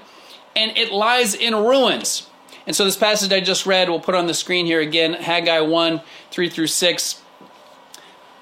and 0.56 0.78
it 0.78 0.92
lies 0.92 1.34
in 1.34 1.56
ruins. 1.56 2.28
And 2.68 2.76
so 2.76 2.86
this 2.86 2.98
passage 2.98 3.32
I 3.32 3.40
just 3.40 3.66
read, 3.66 3.90
we'll 3.90 4.00
put 4.00 4.14
on 4.14 4.28
the 4.28 4.34
screen 4.34 4.66
here 4.66 4.82
again 4.82 5.14
Haggai 5.14 5.62
1 5.62 6.02
3 6.30 6.50
through 6.50 6.68
6. 6.68 7.22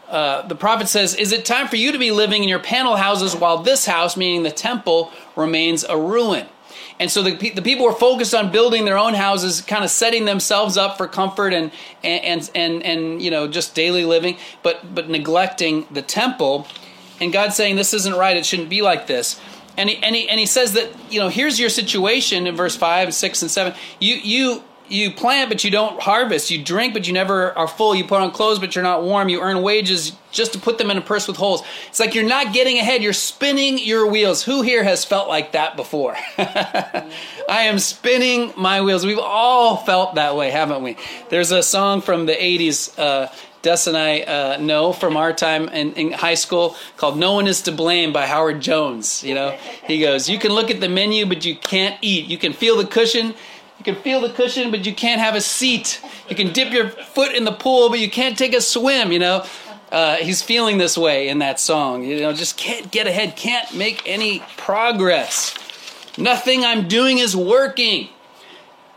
Uh, 0.10 0.48
the 0.48 0.56
prophet 0.56 0.88
says, 0.88 1.14
Is 1.16 1.32
it 1.32 1.46
time 1.46 1.68
for 1.68 1.76
you 1.76 1.92
to 1.92 2.00
be 2.00 2.12
living 2.12 2.42
in 2.42 2.50
your 2.50 2.60
panel 2.60 2.96
houses 2.96 3.36
while 3.36 3.60
this 3.60 3.86
house, 3.86 4.18
meaning 4.18 4.44
the 4.44 4.52
temple, 4.52 5.12
remains 5.36 5.84
a 5.84 5.98
ruin? 5.98 6.48
And 7.00 7.10
so 7.10 7.24
the, 7.24 7.52
the 7.52 7.62
people 7.62 7.86
were 7.86 7.94
focused 7.94 8.34
on 8.34 8.52
building 8.52 8.86
their 8.86 8.98
own 8.98 9.14
houses, 9.14 9.62
kind 9.62 9.84
of 9.84 9.90
setting 9.90 10.26
themselves 10.26 10.78
up 10.78 10.98
for 10.98 11.08
comfort 11.08 11.54
and, 11.54 11.72
and, 12.04 12.50
and, 12.54 12.84
and, 12.84 13.22
you 13.22 13.32
know, 13.32 13.48
just 13.48 13.74
daily 13.74 14.04
living, 14.04 14.38
but, 14.64 14.94
but 14.94 15.10
neglecting 15.10 15.88
the 15.92 16.02
temple. 16.02 16.68
And 17.22 17.32
God's 17.32 17.56
saying, 17.56 17.78
this 17.78 17.94
isn't 17.94 18.16
right. 18.16 18.36
It 18.36 18.46
shouldn't 18.46 18.70
be 18.70 18.82
like 18.82 19.08
this. 19.08 19.40
And 19.78 19.90
he, 19.90 19.98
and 20.04 20.14
he, 20.14 20.28
and 20.28 20.40
he 20.40 20.46
says 20.46 20.74
that, 20.74 20.90
you 21.10 21.22
know, 21.22 21.30
here's 21.30 21.58
your 21.58 21.70
situation 21.70 22.48
in 22.48 22.56
verse 22.56 22.76
5, 22.76 23.14
6, 23.14 23.42
and 23.44 23.52
7. 23.52 23.74
You, 24.00 24.16
you, 24.16 24.64
you 24.92 25.12
plant 25.12 25.50
but 25.50 25.64
you 25.64 25.72
don't 25.72 26.00
harvest. 26.02 26.52
You 26.52 26.64
drink 26.64 26.94
but 26.94 27.08
you 27.08 27.14
never 27.14 27.58
are 27.58 27.68
full. 27.68 27.96
You 27.96 28.04
put 28.04 28.22
on 28.22 28.32
clothes 28.32 28.60
but 28.60 28.76
you're 28.76 28.84
not 28.84 29.04
warm. 29.04 29.30
You 29.30 29.42
earn 29.42 29.62
wages 29.62 30.14
just 30.32 30.54
to 30.54 30.60
put 30.60 30.78
them 30.78 30.92
in 30.92 30.98
a 30.98 31.02
purse 31.02 31.28
with 31.28 31.38
holes. 31.38 31.64
It's 31.88 32.00
like 32.00 32.16
you're 32.16 32.28
not 32.28 32.54
getting 32.54 32.78
ahead. 32.78 33.02
You're 33.02 33.14
spinning 33.14 33.80
your 33.80 34.08
wheels. 34.08 34.44
Who 34.44 34.62
here 34.62 34.84
has 34.84 35.06
felt 35.06 35.28
like 35.28 35.54
that 35.54 35.76
before? 35.76 36.16
I 36.38 37.08
am 37.50 37.80
spinning 37.80 38.54
my 38.56 38.82
wheels. 38.82 39.06
We've 39.06 39.20
all 39.20 39.78
felt 39.78 40.16
that 40.16 40.36
way 40.36 40.52
haven't 40.52 40.84
we? 40.84 40.98
There's 41.30 41.52
a 41.52 41.64
song 41.64 42.02
from 42.02 42.26
the 42.26 42.34
80s 42.34 42.98
uh, 43.00 43.32
Des 43.62 43.88
and 43.88 43.98
I 43.98 44.22
uh, 44.22 44.58
know 44.58 44.94
from 44.94 45.18
our 45.18 45.34
time 45.34 45.68
in, 45.70 45.94
in, 45.94 46.12
high 46.14 46.36
school 46.36 46.78
called 46.96 47.18
"No 47.18 47.34
One 47.34 47.48
Is 47.48 47.62
to 47.64 47.74
Blame" 47.74 48.14
by 48.14 48.26
Howard 48.26 48.62
Jones. 48.62 49.22
You 49.22 49.36
know, 49.36 49.58
he 49.86 50.00
goes, 50.00 50.30
"You 50.30 50.40
can 50.40 50.54
look 50.54 50.72
at 50.72 50.80
the 50.80 50.88
menu, 50.88 51.26
but 51.26 51.44
you 51.44 51.58
can't 51.58 51.98
eat. 52.02 52.28
You 52.28 52.38
can 52.38 52.54
feel 52.54 52.78
the 52.78 52.86
cushion, 52.86 53.34
you 53.80 53.86
can 53.86 53.96
feel 53.96 54.20
the 54.20 54.30
cushion, 54.30 54.72
but 54.72 54.86
you 54.86 54.94
can't 54.94 55.22
have 55.22 55.36
a 55.36 55.42
seat. 55.42 56.02
You 56.30 56.36
can 56.36 56.52
dip 56.52 56.74
your 56.74 56.90
foot 56.90 57.34
in 57.34 57.46
the 57.46 57.54
pool, 57.54 57.90
but 57.90 58.00
you 58.00 58.10
can't 58.10 58.38
take 58.38 58.54
a 58.54 58.62
swim, 58.62 59.12
you 59.12 59.20
know. 59.20 59.46
Uh, 59.90 60.18
he's 60.18 60.42
feeling 60.42 60.78
this 60.78 60.98
way 60.98 61.30
in 61.30 61.40
that 61.40 61.60
song. 61.60 62.04
You 62.04 62.20
know, 62.20 62.34
just 62.34 62.58
can't 62.58 62.92
get 62.92 63.08
ahead, 63.08 63.36
can't 63.36 63.74
make 63.74 64.04
any 64.06 64.44
progress. 64.58 65.56
Nothing 66.18 66.66
I'm 66.66 66.88
doing 66.88 67.20
is 67.20 67.36
working. 67.36 68.10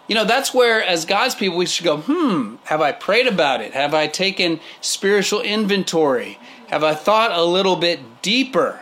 You 0.08 0.16
know, 0.16 0.24
that's 0.24 0.52
where, 0.52 0.84
as 0.84 1.04
God's 1.04 1.36
people, 1.36 1.56
we 1.56 1.66
should 1.66 1.84
go, 1.84 1.98
hmm, 1.98 2.56
have 2.64 2.80
I 2.80 2.92
prayed 2.92 3.28
about 3.28 3.60
it? 3.60 3.72
Have 3.72 3.94
I 3.94 4.08
taken 4.08 4.60
spiritual 4.80 5.40
inventory? 5.40 6.38
Have 6.66 6.82
I 6.82 6.94
thought 6.94 7.30
a 7.30 7.44
little 7.44 7.76
bit 7.76 8.20
deeper? 8.20 8.81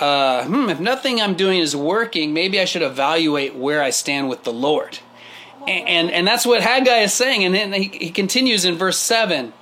Uh, 0.00 0.44
hmm, 0.44 0.68
if 0.68 0.80
nothing 0.80 1.20
I'm 1.20 1.34
doing 1.34 1.60
is 1.60 1.76
working, 1.76 2.32
maybe 2.32 2.60
I 2.60 2.64
should 2.64 2.82
evaluate 2.82 3.54
where 3.54 3.82
I 3.82 3.90
stand 3.90 4.28
with 4.28 4.44
the 4.44 4.52
Lord. 4.52 4.98
And, 5.68 5.88
and, 5.88 6.10
and 6.10 6.26
that's 6.26 6.44
what 6.44 6.62
Haggai 6.62 6.98
is 6.98 7.12
saying. 7.12 7.44
And 7.44 7.54
then 7.54 7.72
he, 7.72 7.88
he 7.88 8.10
continues 8.10 8.64
in 8.64 8.76
verse 8.76 8.98
7. 8.98 9.52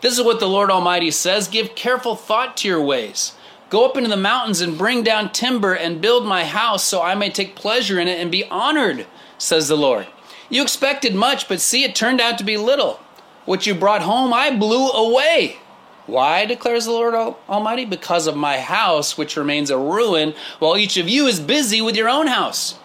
This 0.00 0.18
is 0.18 0.24
what 0.24 0.40
the 0.40 0.48
Lord 0.48 0.70
Almighty 0.70 1.10
says 1.10 1.46
Give 1.46 1.74
careful 1.74 2.16
thought 2.16 2.56
to 2.58 2.68
your 2.68 2.82
ways. 2.82 3.34
Go 3.70 3.86
up 3.86 3.96
into 3.96 4.10
the 4.10 4.16
mountains 4.16 4.60
and 4.60 4.76
bring 4.76 5.02
down 5.02 5.32
timber 5.32 5.72
and 5.72 6.02
build 6.02 6.26
my 6.26 6.44
house 6.44 6.84
so 6.84 7.00
I 7.00 7.14
may 7.14 7.30
take 7.30 7.56
pleasure 7.56 7.98
in 7.98 8.06
it 8.06 8.20
and 8.20 8.30
be 8.30 8.44
honored, 8.48 9.06
says 9.38 9.68
the 9.68 9.76
Lord. 9.76 10.08
You 10.50 10.60
expected 10.60 11.14
much, 11.14 11.48
but 11.48 11.60
see, 11.60 11.82
it 11.82 11.94
turned 11.94 12.20
out 12.20 12.36
to 12.36 12.44
be 12.44 12.58
little. 12.58 13.00
What 13.46 13.66
you 13.66 13.74
brought 13.74 14.02
home, 14.02 14.34
I 14.34 14.54
blew 14.54 14.90
away. 14.90 15.56
Why, 16.06 16.46
declares 16.46 16.84
the 16.84 16.90
Lord 16.90 17.14
Almighty? 17.48 17.84
Because 17.84 18.26
of 18.26 18.36
my 18.36 18.58
house, 18.58 19.16
which 19.16 19.36
remains 19.36 19.70
a 19.70 19.78
ruin, 19.78 20.34
while 20.58 20.76
each 20.76 20.96
of 20.96 21.08
you 21.08 21.26
is 21.26 21.38
busy 21.38 21.80
with 21.80 21.96
your 21.96 22.08
own 22.08 22.26
house. 22.26 22.78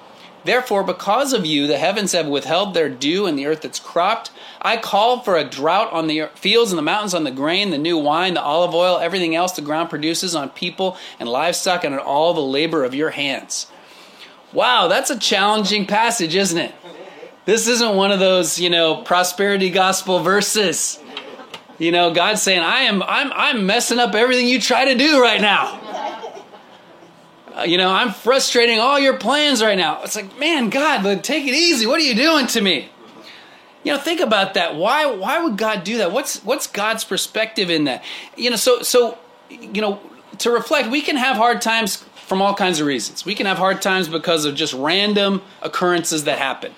Therefore, 0.46 0.84
because 0.84 1.34
of 1.34 1.46
you, 1.46 1.68
the 1.68 1.78
heavens 1.78 2.14
have 2.14 2.28
withheld 2.28 2.74
their 2.74 2.90
dew, 2.90 3.26
and 3.26 3.38
the 3.38 3.48
earth 3.48 3.62
that's 3.62 3.80
cropped. 3.80 4.32
I 4.62 4.78
call 4.78 5.20
for 5.20 5.36
a 5.36 5.44
drought 5.44 5.92
on 5.92 6.08
the 6.08 6.30
fields 6.36 6.72
and 6.72 6.78
the 6.78 6.84
mountains, 6.84 7.14
on 7.14 7.24
the 7.24 7.32
grain, 7.32 7.72
the 7.72 7.78
new 7.78 7.98
wine, 7.98 8.36
the 8.36 8.42
olive 8.42 8.74
oil, 8.74 9.00
everything 9.00 9.36
else 9.36 9.52
the 9.54 9.62
ground 9.62 9.90
produces, 9.90 10.36
on 10.36 10.50
people 10.50 10.96
and 11.20 11.28
livestock, 11.28 11.84
and 11.84 11.96
on 11.96 12.00
all 12.00 12.34
the 12.34 12.42
labor 12.42 12.86
of 12.86 12.96
your 12.96 13.10
hands. 13.10 13.68
Wow, 14.54 14.88
that's 14.88 15.10
a 15.10 15.20
challenging 15.20 15.86
passage, 15.86 16.36
isn't 16.36 16.58
it? 16.58 16.74
This 17.44 17.68
isn't 17.68 17.96
one 17.96 18.12
of 18.12 18.20
those, 18.20 18.60
you 18.60 18.70
know, 18.70 19.02
prosperity 19.02 19.70
gospel 19.70 20.20
verses. 20.20 21.00
You 21.80 21.92
know, 21.92 22.12
God's 22.12 22.42
saying, 22.42 22.62
I 22.62 22.82
am, 22.82 23.04
I'm, 23.04 23.32
I'm 23.34 23.66
messing 23.66 24.00
up 24.00 24.16
everything 24.16 24.48
you 24.48 24.60
try 24.60 24.86
to 24.86 24.96
do 24.96 25.22
right 25.22 25.40
now. 25.40 25.80
Uh, 27.56 27.64
you 27.64 27.78
know, 27.78 27.90
I'm 27.90 28.12
frustrating 28.12 28.80
all 28.80 29.00
your 29.00 29.18
plans 29.18 29.62
right 29.62 29.78
now. 29.78 30.02
It's 30.04 30.16
like, 30.16 30.38
man, 30.40 30.70
God, 30.70 31.24
take 31.24 31.46
it 31.46 31.54
easy. 31.54 31.86
What 31.86 32.00
are 32.00 32.04
you 32.04 32.16
doing 32.16 32.48
to 32.48 32.62
me? 32.62 32.90
You 33.84 33.94
know, 33.94 34.00
think 34.00 34.20
about 34.20 34.56
that. 34.56 34.76
Why, 34.76 35.06
why 35.06 35.42
would 35.42 35.58
God 35.58 35.84
do 35.84 36.00
that? 36.00 36.12
What's, 36.12 36.44
what's 36.44 36.68
God's 36.68 37.04
perspective 37.04 37.70
in 37.70 37.86
that? 37.86 38.04
You 38.36 38.50
know, 38.50 38.56
so, 38.56 38.82
so, 38.82 39.18
you 39.50 39.82
know, 39.82 40.00
to 40.40 40.52
reflect, 40.52 40.90
we 40.90 41.02
can 41.02 41.16
have 41.16 41.36
hard 41.38 41.62
times 41.62 41.98
from 42.28 42.42
all 42.42 42.54
kinds 42.54 42.80
of 42.80 42.88
reasons. 42.88 43.26
We 43.26 43.36
can 43.36 43.46
have 43.46 43.58
hard 43.58 43.82
times 43.82 44.08
because 44.08 44.46
of 44.46 44.56
just 44.56 44.74
random 44.74 45.42
occurrences 45.62 46.26
that 46.26 46.40
happen. 46.40 46.74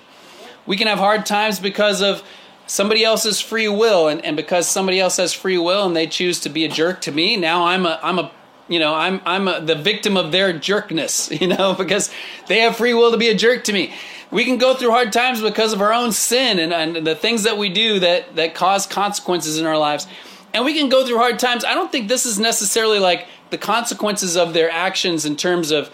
We 0.66 0.76
can 0.76 0.86
have 0.86 0.98
hard 0.98 1.26
times 1.26 1.58
because 1.58 2.00
of 2.00 2.22
somebody 2.70 3.04
else's 3.04 3.40
free 3.40 3.68
will 3.68 4.06
and, 4.06 4.24
and 4.24 4.36
because 4.36 4.68
somebody 4.68 5.00
else 5.00 5.16
has 5.16 5.32
free 5.32 5.58
will 5.58 5.86
and 5.86 5.96
they 5.96 6.06
choose 6.06 6.38
to 6.38 6.48
be 6.48 6.64
a 6.64 6.68
jerk 6.68 7.00
to 7.00 7.10
me 7.10 7.36
now 7.36 7.66
i'm 7.66 7.84
a 7.84 7.98
i'm 8.00 8.16
a 8.20 8.30
you 8.68 8.78
know 8.78 8.94
i'm 8.94 9.20
i'm 9.26 9.48
a, 9.48 9.60
the 9.60 9.74
victim 9.74 10.16
of 10.16 10.30
their 10.30 10.52
jerkness 10.52 11.30
you 11.40 11.48
know 11.48 11.74
because 11.74 12.12
they 12.46 12.60
have 12.60 12.76
free 12.76 12.94
will 12.94 13.10
to 13.10 13.16
be 13.16 13.28
a 13.28 13.34
jerk 13.34 13.64
to 13.64 13.72
me. 13.72 13.92
We 14.30 14.44
can 14.44 14.58
go 14.58 14.74
through 14.74 14.90
hard 14.90 15.12
times 15.12 15.42
because 15.42 15.72
of 15.72 15.80
our 15.80 15.92
own 15.92 16.12
sin 16.12 16.60
and, 16.60 16.72
and 16.72 17.04
the 17.04 17.16
things 17.16 17.42
that 17.42 17.58
we 17.58 17.68
do 17.68 17.98
that 17.98 18.36
that 18.36 18.54
cause 18.54 18.86
consequences 18.86 19.58
in 19.58 19.66
our 19.66 19.76
lives. 19.76 20.06
And 20.54 20.64
we 20.64 20.74
can 20.74 20.88
go 20.88 21.04
through 21.04 21.16
hard 21.16 21.40
times. 21.40 21.64
I 21.64 21.74
don't 21.74 21.90
think 21.90 22.06
this 22.06 22.24
is 22.24 22.38
necessarily 22.38 23.00
like 23.00 23.26
the 23.50 23.58
consequences 23.58 24.36
of 24.36 24.52
their 24.52 24.70
actions 24.70 25.24
in 25.24 25.34
terms 25.36 25.72
of 25.72 25.90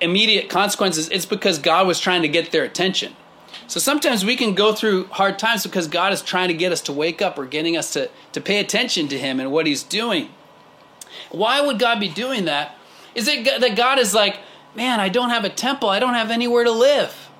immediate 0.00 0.48
consequences. 0.48 1.08
It's 1.08 1.26
because 1.26 1.58
god 1.58 1.88
was 1.88 1.98
trying 1.98 2.22
to 2.22 2.28
get 2.28 2.52
their 2.52 2.62
attention 2.62 3.16
so 3.72 3.80
sometimes 3.80 4.22
we 4.22 4.36
can 4.36 4.54
go 4.54 4.74
through 4.74 5.06
hard 5.06 5.38
times 5.38 5.62
because 5.62 5.88
God 5.88 6.12
is 6.12 6.20
trying 6.20 6.48
to 6.48 6.54
get 6.54 6.72
us 6.72 6.82
to 6.82 6.92
wake 6.92 7.22
up 7.22 7.38
or 7.38 7.46
getting 7.46 7.74
us 7.74 7.94
to, 7.94 8.10
to 8.32 8.40
pay 8.42 8.60
attention 8.60 9.08
to 9.08 9.18
Him 9.18 9.40
and 9.40 9.50
what 9.50 9.66
He's 9.66 9.82
doing. 9.82 10.28
Why 11.30 11.62
would 11.62 11.78
God 11.78 11.98
be 11.98 12.10
doing 12.10 12.44
that? 12.44 12.76
Is 13.14 13.28
it 13.28 13.46
that 13.46 13.74
God 13.74 13.98
is 13.98 14.12
like, 14.12 14.40
man, 14.74 15.00
I 15.00 15.08
don't 15.08 15.30
have 15.30 15.46
a 15.46 15.48
temple, 15.48 15.88
I 15.88 16.00
don't 16.00 16.12
have 16.12 16.30
anywhere 16.30 16.64
to 16.64 16.70
live? 16.70 17.30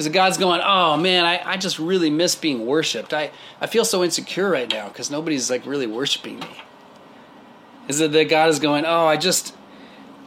Is 0.00 0.06
it 0.06 0.12
God's 0.12 0.38
going, 0.38 0.60
oh 0.64 0.96
man, 0.96 1.24
I, 1.24 1.52
I 1.52 1.56
just 1.56 1.78
really 1.78 2.10
miss 2.10 2.34
being 2.34 2.66
worshiped. 2.66 3.14
I, 3.14 3.30
I 3.60 3.68
feel 3.68 3.84
so 3.84 4.02
insecure 4.02 4.50
right 4.50 4.68
now 4.68 4.88
because 4.88 5.08
nobody's 5.08 5.48
like 5.48 5.64
really 5.64 5.86
worshiping 5.86 6.40
me. 6.40 6.62
Is 7.86 8.00
it 8.00 8.10
that 8.10 8.28
God 8.28 8.48
is 8.48 8.58
going, 8.58 8.84
oh, 8.84 9.06
I 9.06 9.18
just 9.18 9.54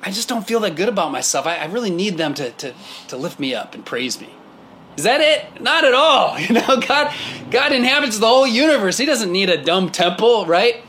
I 0.01 0.11
just 0.11 0.29
don't 0.29 0.47
feel 0.47 0.61
that 0.61 0.77
good 0.77 0.87
about 0.87 1.11
myself. 1.11 1.45
I, 1.45 1.57
I 1.57 1.65
really 1.65 1.89
need 1.89 2.15
them 2.15 2.33
to, 2.35 2.51
to, 2.51 2.73
to 3.09 3.17
lift 3.17 3.41
me 3.41 3.53
up 3.53 3.75
and 3.75 3.85
praise 3.85 4.21
me. 4.21 4.29
Is 4.97 5.03
that 5.03 5.21
it? 5.21 5.61
Not 5.61 5.83
at 5.83 5.93
all. 5.93 6.39
You 6.45 6.55
know, 6.55 6.79
God 6.79 7.13
God 7.51 7.71
inhabits 7.71 8.19
the 8.19 8.27
whole 8.27 8.47
universe. 8.47 8.97
He 8.97 9.05
doesn't 9.05 9.31
need 9.31 9.49
a 9.49 9.61
dumb 9.61 9.89
temple, 9.89 10.45
right? 10.45 10.83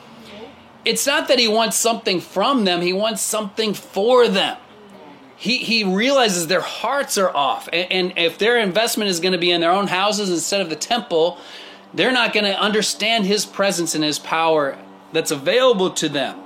It's 0.85 1.07
not 1.07 1.29
that 1.29 1.39
he 1.39 1.49
wants 1.49 1.77
something 1.77 2.21
from 2.21 2.65
them, 2.65 2.81
he 2.81 2.93
wants 2.93 3.23
something 3.23 3.75
for 3.75 4.29
them. 4.29 4.57
He, 5.39 5.59
he 5.59 5.85
realizes 5.85 6.47
their 6.47 6.63
hearts 6.63 7.19
are 7.19 7.29
off. 7.29 7.69
And, 7.71 7.93
and 7.93 8.19
if 8.19 8.39
their 8.39 8.59
investment 8.59 9.11
is 9.11 9.21
going 9.21 9.33
to 9.33 9.39
be 9.39 9.51
in 9.51 9.61
their 9.61 9.71
own 9.71 9.87
houses 9.87 10.31
instead 10.31 10.63
of 10.63 10.71
the 10.71 10.77
temple, 10.77 11.39
they're 11.93 12.13
not 12.13 12.33
going 12.33 12.47
to 12.47 12.59
understand 12.59 13.27
his 13.27 13.45
presence 13.45 13.95
and 13.95 14.03
his 14.03 14.19
power 14.19 14.79
that's 15.13 15.31
available 15.31 15.91
to 15.91 16.09
them. 16.09 16.41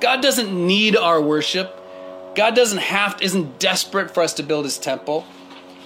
God 0.00 0.22
doesn't 0.22 0.50
need 0.50 0.96
our 0.96 1.20
worship. 1.20 1.76
God 2.34 2.54
doesn't 2.54 2.78
have 2.78 3.18
to, 3.18 3.24
isn't 3.24 3.58
desperate 3.58 4.10
for 4.10 4.22
us 4.22 4.32
to 4.34 4.42
build 4.42 4.64
his 4.64 4.78
temple. 4.78 5.26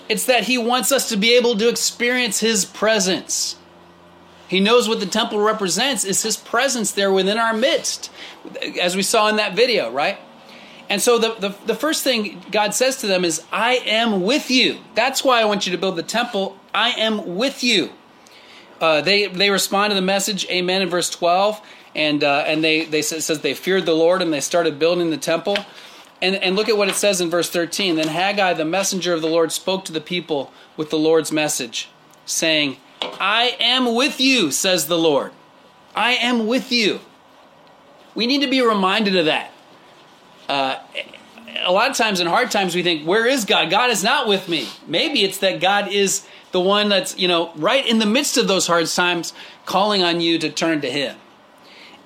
It's 0.08 0.26
that 0.26 0.44
he 0.44 0.58
wants 0.58 0.92
us 0.92 1.08
to 1.08 1.16
be 1.16 1.36
able 1.36 1.56
to 1.56 1.68
experience 1.68 2.40
his 2.40 2.64
presence. 2.64 3.56
He 4.48 4.60
knows 4.60 4.88
what 4.88 5.00
the 5.00 5.06
temple 5.06 5.40
represents 5.40 6.04
is 6.04 6.22
his 6.22 6.36
presence 6.36 6.92
there 6.92 7.12
within 7.12 7.38
our 7.38 7.54
midst, 7.54 8.10
as 8.80 8.94
we 8.94 9.02
saw 9.02 9.28
in 9.28 9.36
that 9.36 9.56
video, 9.56 9.90
right? 9.90 10.18
And 10.88 11.00
so 11.00 11.18
the, 11.18 11.34
the, 11.34 11.54
the, 11.64 11.74
first 11.74 12.04
thing 12.04 12.42
God 12.50 12.74
says 12.74 12.98
to 12.98 13.06
them 13.06 13.24
is, 13.24 13.42
I 13.50 13.76
am 13.86 14.22
with 14.22 14.50
you. 14.50 14.78
That's 14.94 15.24
why 15.24 15.40
I 15.40 15.44
want 15.46 15.66
you 15.66 15.72
to 15.72 15.78
build 15.78 15.96
the 15.96 16.02
temple. 16.02 16.58
I 16.74 16.90
am 16.90 17.36
with 17.36 17.64
you. 17.64 17.90
Uh, 18.80 19.00
they, 19.00 19.26
they 19.26 19.48
respond 19.48 19.92
to 19.92 19.94
the 19.94 20.02
message, 20.02 20.46
amen, 20.50 20.82
in 20.82 20.90
verse 20.90 21.08
12. 21.08 21.60
And, 21.94 22.22
uh, 22.22 22.44
and 22.46 22.62
they, 22.62 22.84
they 22.84 23.02
says 23.02 23.40
they 23.40 23.54
feared 23.54 23.86
the 23.86 23.94
Lord 23.94 24.20
and 24.20 24.32
they 24.32 24.40
started 24.40 24.78
building 24.78 25.10
the 25.10 25.16
temple. 25.16 25.56
And, 26.24 26.36
and 26.36 26.56
look 26.56 26.70
at 26.70 26.78
what 26.78 26.88
it 26.88 26.94
says 26.94 27.20
in 27.20 27.28
verse 27.28 27.50
13. 27.50 27.96
Then 27.96 28.08
Haggai, 28.08 28.54
the 28.54 28.64
messenger 28.64 29.12
of 29.12 29.20
the 29.20 29.28
Lord, 29.28 29.52
spoke 29.52 29.84
to 29.84 29.92
the 29.92 30.00
people 30.00 30.50
with 30.74 30.88
the 30.88 30.96
Lord's 30.96 31.30
message, 31.30 31.90
saying, 32.24 32.78
I 33.20 33.58
am 33.60 33.94
with 33.94 34.18
you, 34.18 34.50
says 34.50 34.86
the 34.86 34.96
Lord. 34.96 35.32
I 35.94 36.12
am 36.12 36.46
with 36.46 36.72
you. 36.72 37.00
We 38.14 38.26
need 38.26 38.40
to 38.40 38.48
be 38.48 38.62
reminded 38.62 39.16
of 39.16 39.26
that. 39.26 39.50
Uh, 40.48 40.78
a 41.62 41.70
lot 41.70 41.90
of 41.90 41.96
times 41.96 42.20
in 42.20 42.26
hard 42.26 42.50
times, 42.50 42.74
we 42.74 42.82
think, 42.82 43.06
Where 43.06 43.26
is 43.26 43.44
God? 43.44 43.68
God 43.68 43.90
is 43.90 44.02
not 44.02 44.26
with 44.26 44.48
me. 44.48 44.66
Maybe 44.86 45.24
it's 45.24 45.38
that 45.38 45.60
God 45.60 45.88
is 45.92 46.26
the 46.52 46.60
one 46.60 46.88
that's, 46.88 47.18
you 47.18 47.28
know, 47.28 47.52
right 47.56 47.86
in 47.86 47.98
the 47.98 48.06
midst 48.06 48.38
of 48.38 48.48
those 48.48 48.66
hard 48.66 48.86
times, 48.86 49.34
calling 49.66 50.02
on 50.02 50.22
you 50.22 50.38
to 50.38 50.48
turn 50.48 50.80
to 50.80 50.90
Him 50.90 51.18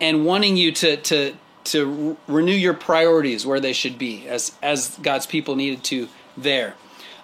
and 0.00 0.26
wanting 0.26 0.56
you 0.56 0.72
to, 0.72 0.96
to, 0.96 1.36
to 1.72 2.16
renew 2.26 2.52
your 2.52 2.74
priorities 2.74 3.46
where 3.46 3.60
they 3.60 3.72
should 3.72 3.98
be 3.98 4.26
as 4.28 4.52
as 4.62 4.98
God's 5.02 5.26
people 5.26 5.56
needed 5.56 5.84
to 5.84 6.08
there. 6.36 6.74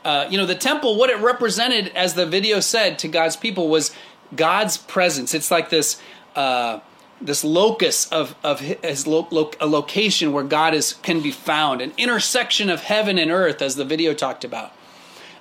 Uh, 0.04 0.26
you 0.28 0.36
know, 0.36 0.44
the 0.44 0.54
temple, 0.54 0.96
what 0.96 1.08
it 1.08 1.18
represented, 1.20 1.90
as 1.94 2.14
the 2.14 2.26
video 2.26 2.60
said 2.60 2.98
to 2.98 3.08
God's 3.08 3.36
people, 3.36 3.68
was 3.68 3.90
God's 4.36 4.76
presence. 4.76 5.32
It's 5.32 5.50
like 5.50 5.70
this 5.70 6.00
uh, 6.36 6.80
this 7.20 7.42
locus 7.42 8.06
of 8.12 8.34
of 8.44 8.60
his 8.60 9.06
lo- 9.06 9.28
lo- 9.30 9.52
a 9.60 9.66
location 9.66 10.32
where 10.32 10.44
God 10.44 10.74
is 10.74 10.94
can 10.94 11.22
be 11.22 11.30
found, 11.30 11.80
an 11.80 11.92
intersection 11.96 12.68
of 12.68 12.80
heaven 12.82 13.18
and 13.18 13.30
earth, 13.30 13.62
as 13.62 13.76
the 13.76 13.84
video 13.84 14.12
talked 14.12 14.44
about. 14.44 14.72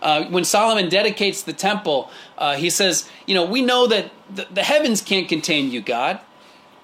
Uh, 0.01 0.25
when 0.25 0.43
Solomon 0.43 0.89
dedicates 0.89 1.43
the 1.43 1.53
temple, 1.53 2.10
uh, 2.38 2.55
he 2.55 2.69
says, 2.69 3.10
"You 3.25 3.36
know, 3.36 3.45
we 3.45 3.62
know 3.62 3.88
that 3.88 4.12
the, 4.33 4.48
the 4.51 4.63
heavens 4.63 5.01
can't 5.01 5.27
contain 5.27 5.72
you, 5.72 5.81
God." 5.81 6.19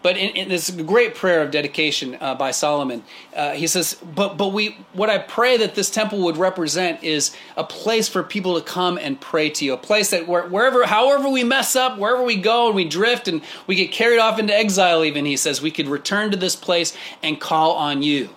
But 0.01 0.15
in, 0.15 0.29
in 0.29 0.47
this 0.47 0.69
great 0.69 1.13
prayer 1.13 1.41
of 1.41 1.51
dedication 1.51 2.17
uh, 2.21 2.33
by 2.35 2.51
Solomon, 2.51 3.03
uh, 3.35 3.51
he 3.51 3.67
says, 3.67 3.95
"But 4.15 4.37
but 4.37 4.53
we 4.53 4.77
what 4.93 5.09
I 5.09 5.17
pray 5.17 5.57
that 5.57 5.75
this 5.75 5.89
temple 5.89 6.19
would 6.19 6.37
represent 6.37 7.03
is 7.03 7.35
a 7.57 7.65
place 7.65 8.07
for 8.07 8.23
people 8.23 8.55
to 8.55 8.65
come 8.65 8.97
and 8.97 9.19
pray 9.19 9.49
to 9.49 9.65
you, 9.65 9.73
a 9.73 9.77
place 9.77 10.11
that 10.11 10.25
where, 10.25 10.47
wherever, 10.47 10.85
however 10.85 11.27
we 11.27 11.43
mess 11.43 11.75
up, 11.75 11.97
wherever 11.97 12.23
we 12.23 12.37
go 12.37 12.67
and 12.67 12.75
we 12.75 12.85
drift 12.85 13.27
and 13.27 13.41
we 13.67 13.75
get 13.75 13.91
carried 13.91 14.19
off 14.19 14.39
into 14.39 14.55
exile, 14.55 15.03
even 15.03 15.25
he 15.25 15.35
says, 15.35 15.61
we 15.61 15.71
could 15.71 15.87
return 15.87 16.31
to 16.31 16.37
this 16.37 16.55
place 16.55 16.95
and 17.21 17.41
call 17.41 17.73
on 17.73 18.01
you, 18.01 18.29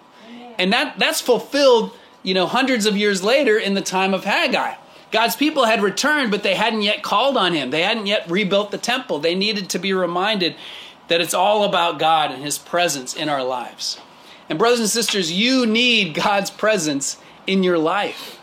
and 0.59 0.73
that 0.73 0.99
that's 0.99 1.21
fulfilled, 1.21 1.93
you 2.25 2.35
know, 2.35 2.47
hundreds 2.49 2.87
of 2.87 2.97
years 2.97 3.23
later 3.23 3.57
in 3.57 3.75
the 3.75 3.83
time 3.83 4.15
of 4.15 4.25
Haggai." 4.25 4.75
God's 5.13 5.37
people 5.37 5.67
had 5.67 5.83
returned, 5.83 6.31
but 6.31 6.43
they 6.43 6.55
hadn't 6.55 6.81
yet 6.81 7.03
called 7.03 7.37
on 7.37 7.53
him. 7.53 7.71
They 7.71 7.83
hadn't 7.83 8.07
yet 8.07 8.31
rebuilt 8.31 8.71
the 8.71 8.79
temple. 8.79 9.19
They 9.19 9.35
needed 9.35 9.69
to 9.69 9.79
be 9.79 9.93
reminded 9.93 10.57
that 11.13 11.21
it's 11.21 11.35
all 11.35 11.65
about 11.65 11.99
God 11.99 12.31
and 12.31 12.43
His 12.43 12.57
presence 12.57 13.13
in 13.13 13.29
our 13.29 13.45
lives. 13.45 14.01
And, 14.49 14.59
brothers 14.59 14.81
and 14.81 14.89
sisters, 14.89 15.31
you 15.31 15.67
need 15.67 16.15
God's 16.15 16.51
presence 16.51 17.19
in 17.47 17.63
your 17.63 17.77
life. 17.77 18.41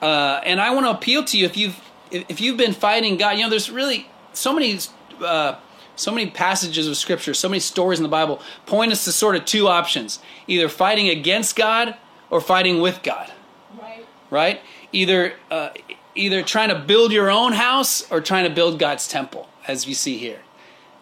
Uh, 0.00 0.40
and 0.44 0.60
I 0.60 0.70
want 0.72 0.86
to 0.86 0.90
appeal 0.90 1.24
to 1.24 1.36
you 1.36 1.44
if 1.44 1.56
you've 1.56 1.80
if 2.12 2.40
you've 2.40 2.56
been 2.56 2.72
fighting 2.72 3.16
God. 3.16 3.38
You 3.38 3.42
know, 3.42 3.50
there's 3.50 3.70
really 3.70 4.08
so 4.32 4.52
many 4.52 4.78
uh, 5.20 5.56
so 5.96 6.12
many 6.12 6.30
passages 6.30 6.86
of 6.86 6.96
Scripture, 6.96 7.34
so 7.34 7.48
many 7.48 7.58
stories 7.58 7.98
in 7.98 8.04
the 8.04 8.08
Bible 8.08 8.40
point 8.66 8.92
us 8.92 9.04
to 9.06 9.10
sort 9.10 9.34
of 9.34 9.44
two 9.44 9.66
options: 9.66 10.20
either 10.46 10.68
fighting 10.68 11.08
against 11.08 11.56
God 11.56 11.96
or 12.30 12.40
fighting 12.40 12.80
with 12.80 13.02
God. 13.02 13.32
Right. 13.76 14.06
Right. 14.30 14.60
Either 14.92 15.34
uh, 15.50 15.70
either 16.14 16.44
trying 16.44 16.68
to 16.68 16.78
build 16.78 17.10
your 17.10 17.32
own 17.32 17.52
house 17.54 18.08
or 18.12 18.20
trying 18.20 18.44
to 18.44 18.54
build 18.54 18.78
God's 18.78 19.08
temple, 19.08 19.48
as 19.66 19.88
we 19.88 19.94
see 19.94 20.18
here 20.18 20.38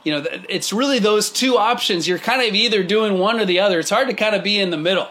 you 0.03 0.13
know, 0.13 0.25
it's 0.49 0.73
really 0.73 0.99
those 0.99 1.31
two 1.31 1.57
options. 1.59 2.09
You're 2.09 2.19
kind 2.19 2.43
of 2.43 2.55
either 2.55 2.83
doing 2.83 3.19
one 3.19 3.39
or 3.39 3.45
the 3.45 3.61
other. 3.61 3.79
It's 3.79 3.91
hard 3.91 4.09
to 4.09 4.15
kind 4.15 4.35
of 4.35 4.43
be 4.43 4.59
in 4.59 4.71
the 4.71 4.79
middle. 4.79 5.09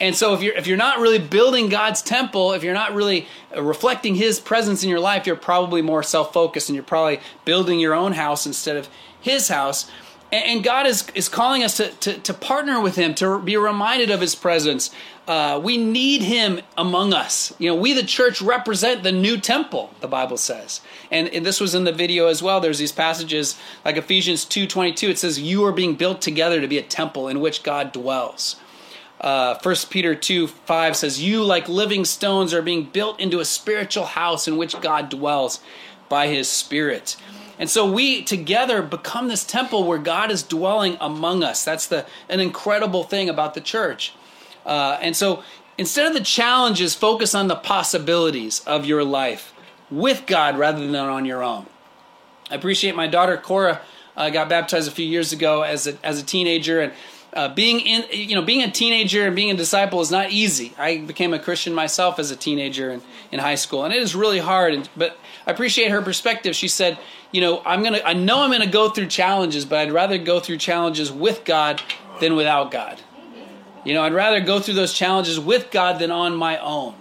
And 0.00 0.14
so 0.14 0.32
if 0.34 0.42
you're 0.42 0.54
if 0.54 0.66
you're 0.66 0.76
not 0.76 1.00
really 1.00 1.18
building 1.18 1.68
God's 1.68 2.02
temple, 2.02 2.52
if 2.52 2.62
you're 2.62 2.74
not 2.74 2.94
really 2.94 3.26
uh, 3.56 3.62
reflecting 3.62 4.14
his 4.14 4.38
presence 4.38 4.84
in 4.84 4.88
your 4.88 5.00
life, 5.00 5.26
you're 5.26 5.36
probably 5.36 5.82
more 5.82 6.02
self-focused 6.02 6.68
and 6.68 6.76
you're 6.76 6.84
probably 6.84 7.20
building 7.44 7.80
your 7.80 7.94
own 7.94 8.12
house 8.12 8.46
instead 8.46 8.76
of 8.76 8.88
his 9.20 9.48
house. 9.48 9.90
And 10.30 10.62
God 10.62 10.86
is, 10.86 11.08
is 11.14 11.28
calling 11.28 11.62
us 11.62 11.78
to, 11.78 11.88
to, 11.88 12.18
to 12.18 12.34
partner 12.34 12.80
with 12.80 12.96
Him, 12.96 13.14
to 13.14 13.40
be 13.40 13.56
reminded 13.56 14.10
of 14.10 14.20
His 14.20 14.34
presence. 14.34 14.90
Uh, 15.26 15.58
we 15.62 15.78
need 15.78 16.20
Him 16.20 16.60
among 16.76 17.14
us. 17.14 17.54
You 17.58 17.70
know, 17.70 17.76
we, 17.76 17.94
the 17.94 18.02
church, 18.02 18.42
represent 18.42 19.02
the 19.02 19.12
new 19.12 19.38
temple, 19.38 19.90
the 20.00 20.08
Bible 20.08 20.36
says. 20.36 20.82
And, 21.10 21.28
and 21.28 21.46
this 21.46 21.60
was 21.60 21.74
in 21.74 21.84
the 21.84 21.92
video 21.92 22.26
as 22.26 22.42
well. 22.42 22.60
There's 22.60 22.78
these 22.78 22.92
passages 22.92 23.58
like 23.86 23.96
Ephesians 23.96 24.44
2.22. 24.44 25.08
It 25.08 25.18
says, 25.18 25.40
you 25.40 25.64
are 25.64 25.72
being 25.72 25.94
built 25.94 26.20
together 26.20 26.60
to 26.60 26.68
be 26.68 26.76
a 26.76 26.82
temple 26.82 27.28
in 27.28 27.40
which 27.40 27.62
God 27.62 27.92
dwells. 27.92 28.56
Uh, 29.20 29.58
1 29.62 29.74
Peter 29.90 30.14
2 30.14 30.46
5 30.46 30.96
says, 30.96 31.22
You, 31.22 31.42
like 31.42 31.68
living 31.68 32.04
stones, 32.04 32.54
are 32.54 32.62
being 32.62 32.84
built 32.84 33.18
into 33.18 33.40
a 33.40 33.44
spiritual 33.44 34.04
house 34.04 34.46
in 34.46 34.56
which 34.56 34.80
God 34.80 35.08
dwells 35.08 35.60
by 36.08 36.28
His 36.28 36.48
Spirit. 36.48 37.16
And 37.58 37.68
so 37.68 37.90
we 37.90 38.22
together 38.22 38.82
become 38.82 39.28
this 39.28 39.44
temple 39.44 39.84
where 39.84 39.98
God 39.98 40.30
is 40.30 40.42
dwelling 40.42 40.96
among 41.00 41.42
us. 41.42 41.64
That's 41.64 41.86
the 41.86 42.06
an 42.28 42.40
incredible 42.40 43.04
thing 43.04 43.28
about 43.28 43.54
the 43.54 43.60
church. 43.60 44.12
Uh, 44.64 44.98
and 45.00 45.16
so 45.16 45.42
instead 45.76 46.06
of 46.06 46.14
the 46.14 46.24
challenges, 46.24 46.94
focus 46.94 47.34
on 47.34 47.48
the 47.48 47.56
possibilities 47.56 48.60
of 48.60 48.86
your 48.86 49.02
life 49.02 49.52
with 49.90 50.26
God 50.26 50.58
rather 50.58 50.86
than 50.86 50.94
on 50.94 51.24
your 51.24 51.42
own. 51.42 51.66
I 52.50 52.54
appreciate 52.54 52.94
my 52.94 53.06
daughter 53.06 53.36
Cora 53.36 53.80
uh, 54.16 54.30
got 54.30 54.48
baptized 54.48 54.88
a 54.88 54.90
few 54.90 55.06
years 55.06 55.32
ago 55.32 55.62
as 55.62 55.86
a, 55.86 55.96
as 56.04 56.20
a 56.20 56.24
teenager 56.24 56.80
and 56.80 56.92
uh, 57.34 57.52
being 57.54 57.80
in 57.80 58.04
you 58.10 58.34
know 58.34 58.42
being 58.42 58.62
a 58.62 58.70
teenager 58.70 59.26
and 59.26 59.36
being 59.36 59.50
a 59.50 59.56
disciple 59.56 60.00
is 60.00 60.10
not 60.10 60.30
easy. 60.30 60.72
I 60.78 60.98
became 60.98 61.34
a 61.34 61.38
Christian 61.38 61.74
myself 61.74 62.18
as 62.18 62.30
a 62.30 62.36
teenager 62.36 62.90
in, 62.90 63.02
in 63.30 63.38
high 63.38 63.56
school, 63.56 63.84
and 63.84 63.92
it 63.92 64.00
is 64.00 64.14
really 64.14 64.38
hard. 64.38 64.74
And, 64.74 64.88
but 64.96 65.18
I 65.46 65.50
appreciate 65.50 65.90
her 65.90 66.02
perspective. 66.02 66.56
She 66.56 66.68
said, 66.68 66.98
you 67.32 67.40
know, 67.40 67.62
I'm 67.64 67.82
gonna 67.82 68.00
I 68.04 68.14
know 68.14 68.40
I'm 68.40 68.50
gonna 68.50 68.66
go 68.66 68.88
through 68.88 69.06
challenges, 69.06 69.64
but 69.64 69.78
I'd 69.78 69.92
rather 69.92 70.18
go 70.18 70.40
through 70.40 70.58
challenges 70.58 71.12
with 71.12 71.44
God 71.44 71.82
than 72.20 72.34
without 72.34 72.70
God. 72.70 73.00
You 73.84 73.94
know, 73.94 74.02
I'd 74.02 74.14
rather 74.14 74.40
go 74.40 74.60
through 74.60 74.74
those 74.74 74.92
challenges 74.92 75.38
with 75.38 75.70
God 75.70 75.98
than 75.98 76.10
on 76.10 76.34
my 76.34 76.58
own. 76.58 76.94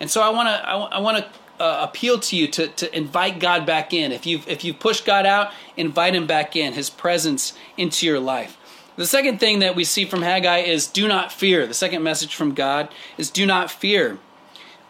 And 0.00 0.10
so 0.10 0.20
I 0.20 0.30
want 0.30 0.48
to 0.48 0.68
I, 0.68 0.76
I 0.76 1.00
want 1.00 1.18
to 1.18 1.62
uh, 1.62 1.86
appeal 1.88 2.18
to 2.18 2.36
you 2.36 2.48
to, 2.48 2.68
to 2.68 2.96
invite 2.96 3.38
God 3.38 3.66
back 3.66 3.92
in. 3.92 4.12
If 4.12 4.26
you've 4.26 4.48
if 4.48 4.64
you've 4.64 4.78
pushed 4.78 5.04
God 5.04 5.26
out, 5.26 5.52
invite 5.76 6.14
Him 6.14 6.26
back 6.26 6.56
in, 6.56 6.72
His 6.72 6.90
presence 6.90 7.52
into 7.76 8.06
your 8.06 8.20
life. 8.20 8.56
The 8.96 9.06
second 9.06 9.40
thing 9.40 9.58
that 9.58 9.74
we 9.74 9.82
see 9.84 10.04
from 10.04 10.22
Haggai 10.22 10.58
is 10.58 10.86
do 10.86 11.08
not 11.08 11.32
fear. 11.32 11.66
The 11.66 11.74
second 11.74 12.02
message 12.02 12.34
from 12.34 12.54
God 12.54 12.88
is 13.18 13.30
do 13.30 13.44
not 13.44 13.70
fear. 13.70 14.18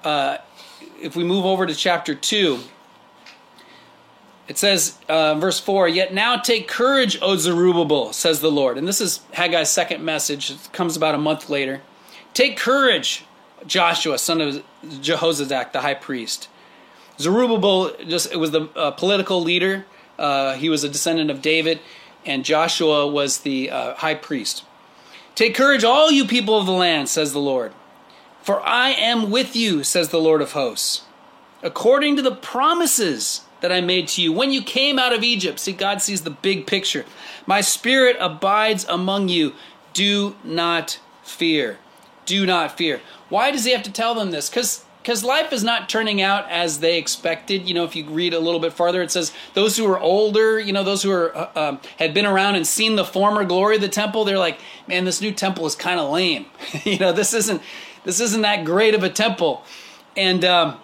Uh, 0.02 0.38
if 1.00 1.16
we 1.16 1.24
move 1.24 1.46
over 1.46 1.64
to 1.64 1.74
chapter 1.74 2.14
2, 2.14 2.60
it 4.46 4.58
says, 4.58 4.98
uh, 5.08 5.34
verse 5.36 5.58
4, 5.58 5.88
Yet 5.88 6.12
now 6.12 6.36
take 6.36 6.68
courage, 6.68 7.18
O 7.22 7.36
Zerubbabel, 7.36 8.12
says 8.12 8.40
the 8.40 8.50
Lord. 8.50 8.76
And 8.76 8.86
this 8.86 9.00
is 9.00 9.20
Haggai's 9.32 9.70
second 9.70 10.04
message. 10.04 10.50
It 10.50 10.68
comes 10.72 10.96
about 10.96 11.14
a 11.14 11.18
month 11.18 11.48
later. 11.48 11.80
Take 12.34 12.58
courage, 12.58 13.24
Joshua, 13.66 14.18
son 14.18 14.42
of 14.42 14.62
Jehozadak, 14.84 15.72
the 15.72 15.80
high 15.80 15.94
priest. 15.94 16.48
Zerubbabel 17.18 17.96
just 18.06 18.32
it 18.32 18.36
was 18.36 18.50
the 18.50 18.68
uh, 18.76 18.90
political 18.90 19.40
leader. 19.40 19.86
Uh, 20.18 20.54
he 20.54 20.68
was 20.68 20.84
a 20.84 20.88
descendant 20.88 21.30
of 21.30 21.40
David 21.40 21.80
and 22.26 22.44
Joshua 22.44 23.06
was 23.06 23.38
the 23.38 23.70
uh, 23.70 23.94
high 23.94 24.14
priest. 24.14 24.64
Take 25.34 25.54
courage, 25.54 25.84
all 25.84 26.10
you 26.10 26.24
people 26.26 26.58
of 26.58 26.66
the 26.66 26.72
land, 26.72 27.08
says 27.08 27.32
the 27.32 27.40
Lord. 27.40 27.72
For 28.42 28.60
I 28.60 28.90
am 28.90 29.30
with 29.30 29.56
you, 29.56 29.82
says 29.82 30.10
the 30.10 30.20
Lord 30.20 30.42
of 30.42 30.52
hosts, 30.52 31.02
according 31.62 32.16
to 32.16 32.22
the 32.22 32.34
promises 32.34 33.42
that 33.60 33.72
I 33.72 33.80
made 33.80 34.08
to 34.08 34.22
you 34.22 34.32
when 34.32 34.52
you 34.52 34.62
came 34.62 34.98
out 34.98 35.14
of 35.14 35.22
Egypt. 35.22 35.58
See, 35.58 35.72
God 35.72 36.02
sees 36.02 36.22
the 36.22 36.30
big 36.30 36.66
picture. 36.66 37.06
My 37.46 37.62
spirit 37.62 38.16
abides 38.20 38.84
among 38.88 39.30
you. 39.30 39.54
Do 39.94 40.36
not 40.44 41.00
fear. 41.22 41.78
Do 42.26 42.44
not 42.44 42.76
fear. 42.76 43.00
Why 43.30 43.50
does 43.50 43.64
he 43.64 43.72
have 43.72 43.82
to 43.84 43.92
tell 43.92 44.14
them 44.14 44.30
this? 44.30 44.50
Because 44.50 44.83
because 45.04 45.22
life 45.22 45.52
is 45.52 45.62
not 45.62 45.90
turning 45.90 46.22
out 46.22 46.50
as 46.50 46.80
they 46.80 46.96
expected. 46.96 47.68
You 47.68 47.74
know, 47.74 47.84
if 47.84 47.94
you 47.94 48.06
read 48.06 48.32
a 48.32 48.40
little 48.40 48.58
bit 48.58 48.72
farther, 48.72 49.02
it 49.02 49.10
says 49.10 49.32
those 49.52 49.76
who 49.76 49.86
are 49.86 50.00
older, 50.00 50.58
you 50.58 50.72
know, 50.72 50.82
those 50.82 51.02
who 51.02 51.10
are 51.10 51.36
uh, 51.36 51.50
um, 51.54 51.80
had 51.98 52.14
been 52.14 52.24
around 52.24 52.54
and 52.54 52.66
seen 52.66 52.96
the 52.96 53.04
former 53.04 53.44
glory 53.44 53.76
of 53.76 53.82
the 53.82 53.88
temple, 53.88 54.24
they're 54.24 54.38
like, 54.38 54.58
man, 54.88 55.04
this 55.04 55.20
new 55.20 55.30
temple 55.30 55.66
is 55.66 55.74
kind 55.74 56.00
of 56.00 56.10
lame. 56.10 56.46
you 56.84 56.98
know, 56.98 57.12
this 57.12 57.34
isn't 57.34 57.60
this 58.04 58.18
isn't 58.18 58.40
that 58.40 58.64
great 58.64 58.94
of 58.94 59.02
a 59.02 59.10
temple, 59.10 59.62
and 60.16 60.42
um, 60.42 60.78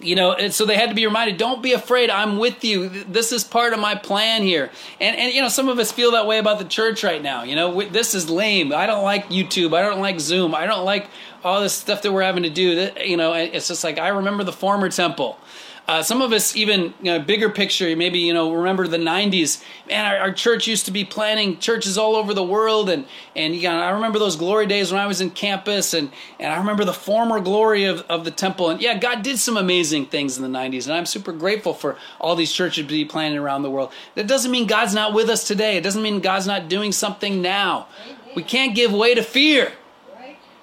you 0.00 0.14
know, 0.14 0.32
and 0.32 0.52
so 0.52 0.64
they 0.64 0.76
had 0.76 0.88
to 0.88 0.94
be 0.94 1.06
reminded, 1.06 1.36
don't 1.36 1.62
be 1.62 1.72
afraid, 1.72 2.08
I'm 2.08 2.38
with 2.38 2.64
you. 2.64 2.88
This 2.88 3.32
is 3.32 3.44
part 3.44 3.72
of 3.72 3.78
my 3.78 3.94
plan 3.94 4.42
here. 4.42 4.70
And, 5.00 5.16
and 5.16 5.32
you 5.32 5.40
know, 5.40 5.48
some 5.48 5.68
of 5.68 5.78
us 5.78 5.90
feel 5.90 6.12
that 6.12 6.26
way 6.26 6.38
about 6.38 6.58
the 6.58 6.64
church 6.64 7.02
right 7.02 7.22
now. 7.22 7.44
You 7.44 7.54
know, 7.54 7.82
this 7.82 8.14
is 8.14 8.28
lame. 8.28 8.72
I 8.72 8.86
don't 8.86 9.04
like 9.04 9.28
YouTube. 9.28 9.74
I 9.74 9.82
don't 9.82 10.00
like 10.00 10.20
Zoom. 10.20 10.54
I 10.54 10.66
don't 10.66 10.84
like 10.84 11.08
all 11.46 11.60
this 11.60 11.74
stuff 11.74 12.02
that 12.02 12.12
we're 12.12 12.22
having 12.22 12.42
to 12.42 12.50
do. 12.50 12.74
That, 12.74 13.06
you 13.06 13.16
know, 13.16 13.32
it's 13.32 13.68
just 13.68 13.84
like, 13.84 13.98
I 13.98 14.08
remember 14.08 14.42
the 14.42 14.52
former 14.52 14.88
temple. 14.88 15.38
Uh, 15.86 16.02
some 16.02 16.20
of 16.20 16.32
us, 16.32 16.56
even 16.56 16.92
you 17.00 17.04
know, 17.04 17.20
bigger 17.20 17.48
picture, 17.48 17.94
maybe 17.94 18.18
you 18.18 18.34
know, 18.34 18.52
remember 18.52 18.88
the 18.88 18.96
'90s. 18.96 19.62
Man, 19.88 20.04
our, 20.04 20.18
our, 20.18 20.32
church 20.32 20.66
used 20.66 20.86
to 20.86 20.90
be 20.90 21.04
planning 21.04 21.60
churches 21.60 21.96
all 21.96 22.16
over 22.16 22.34
the 22.34 22.42
world, 22.42 22.90
and 22.90 23.06
and 23.36 23.54
you 23.54 23.62
know, 23.68 23.78
I 23.78 23.90
remember 23.90 24.18
those 24.18 24.34
glory 24.34 24.66
days 24.66 24.90
when 24.90 25.00
I 25.00 25.06
was 25.06 25.20
in 25.20 25.30
campus, 25.30 25.94
and 25.94 26.10
and 26.40 26.52
I 26.52 26.58
remember 26.58 26.84
the 26.84 26.92
former 26.92 27.38
glory 27.38 27.84
of, 27.84 28.00
of 28.08 28.24
the 28.24 28.32
temple. 28.32 28.70
And 28.70 28.82
yeah, 28.82 28.98
God 28.98 29.22
did 29.22 29.38
some 29.38 29.56
amazing 29.56 30.06
things 30.06 30.36
in 30.36 30.42
the 30.42 30.58
'90s, 30.58 30.86
and 30.86 30.94
I'm 30.96 31.06
super 31.06 31.32
grateful 31.32 31.72
for 31.72 31.96
all 32.20 32.34
these 32.34 32.50
churches 32.50 32.84
to 32.84 32.88
be 32.88 33.04
planted 33.04 33.38
around 33.38 33.62
the 33.62 33.70
world. 33.70 33.92
That 34.16 34.26
doesn't 34.26 34.50
mean 34.50 34.66
God's 34.66 34.92
not 34.92 35.14
with 35.14 35.30
us 35.30 35.46
today. 35.46 35.76
It 35.76 35.84
doesn't 35.84 36.02
mean 36.02 36.18
God's 36.18 36.48
not 36.48 36.68
doing 36.68 36.90
something 36.90 37.40
now. 37.40 37.86
We 38.34 38.42
can't 38.42 38.74
give 38.74 38.92
way 38.92 39.14
to 39.14 39.22
fear 39.22 39.72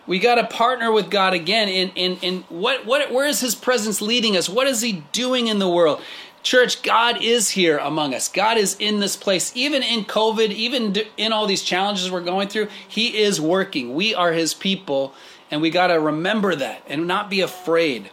we 0.05 0.19
got 0.19 0.35
to 0.35 0.45
partner 0.45 0.91
with 0.91 1.09
God 1.09 1.33
again 1.33 1.69
in, 1.69 1.89
in, 1.95 2.17
in 2.17 2.41
what, 2.49 2.85
what, 2.85 3.11
where 3.11 3.25
is 3.25 3.39
his 3.39 3.55
presence 3.55 4.01
leading 4.01 4.35
us? 4.35 4.49
What 4.49 4.67
is 4.67 4.81
he 4.81 5.03
doing 5.11 5.47
in 5.47 5.59
the 5.59 5.69
world? 5.69 6.01
Church, 6.43 6.83
God 6.83 7.23
is 7.23 7.51
here 7.51 7.77
among 7.77 8.13
us. 8.13 8.27
God 8.27 8.57
is 8.57 8.75
in 8.77 8.99
this 8.99 9.15
place. 9.15 9.53
Even 9.55 9.81
in 9.81 10.03
COVID, 10.03 10.49
even 10.49 10.93
in 11.15 11.31
all 11.31 11.47
these 11.47 11.63
challenges 11.63 12.11
we're 12.11 12.19
going 12.19 12.49
through, 12.49 12.67
He 12.85 13.17
is 13.21 13.39
working. 13.39 13.95
We 13.95 14.13
are 14.13 14.33
His 14.33 14.53
people, 14.53 15.13
and 15.49 15.61
we 15.61 15.69
got 15.69 15.87
to 15.87 16.01
remember 16.01 16.53
that 16.53 16.83
and 16.87 17.07
not 17.07 17.29
be 17.29 17.39
afraid. 17.39 18.09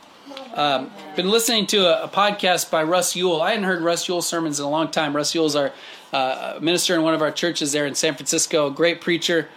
Um, 0.55 0.93
been 1.17 1.29
listening 1.29 1.67
to 1.69 1.79
a, 1.87 2.05
a, 2.05 2.09
podcast 2.09 2.71
by 2.71 2.85
Russ 2.85 3.17
Ewell. 3.17 3.43
I 3.43 3.51
hadn't 3.51 3.65
heard 3.65 3.83
Russ 3.83 4.09
Ewell 4.09 4.23
sermons 4.23 4.61
in 4.61 4.65
a 4.65 4.71
long 4.71 4.91
time. 4.91 5.15
Russ 5.15 5.35
Ewell's 5.35 5.57
our 5.57 5.73
uh, 6.13 6.59
minister 6.61 6.95
in 6.95 7.03
one 7.03 7.15
of 7.15 7.23
our 7.23 7.31
churches 7.33 7.73
there 7.73 7.87
in 7.87 7.95
San 7.95 8.15
Francisco, 8.15 8.71
great 8.71 9.01
preacher. 9.01 9.49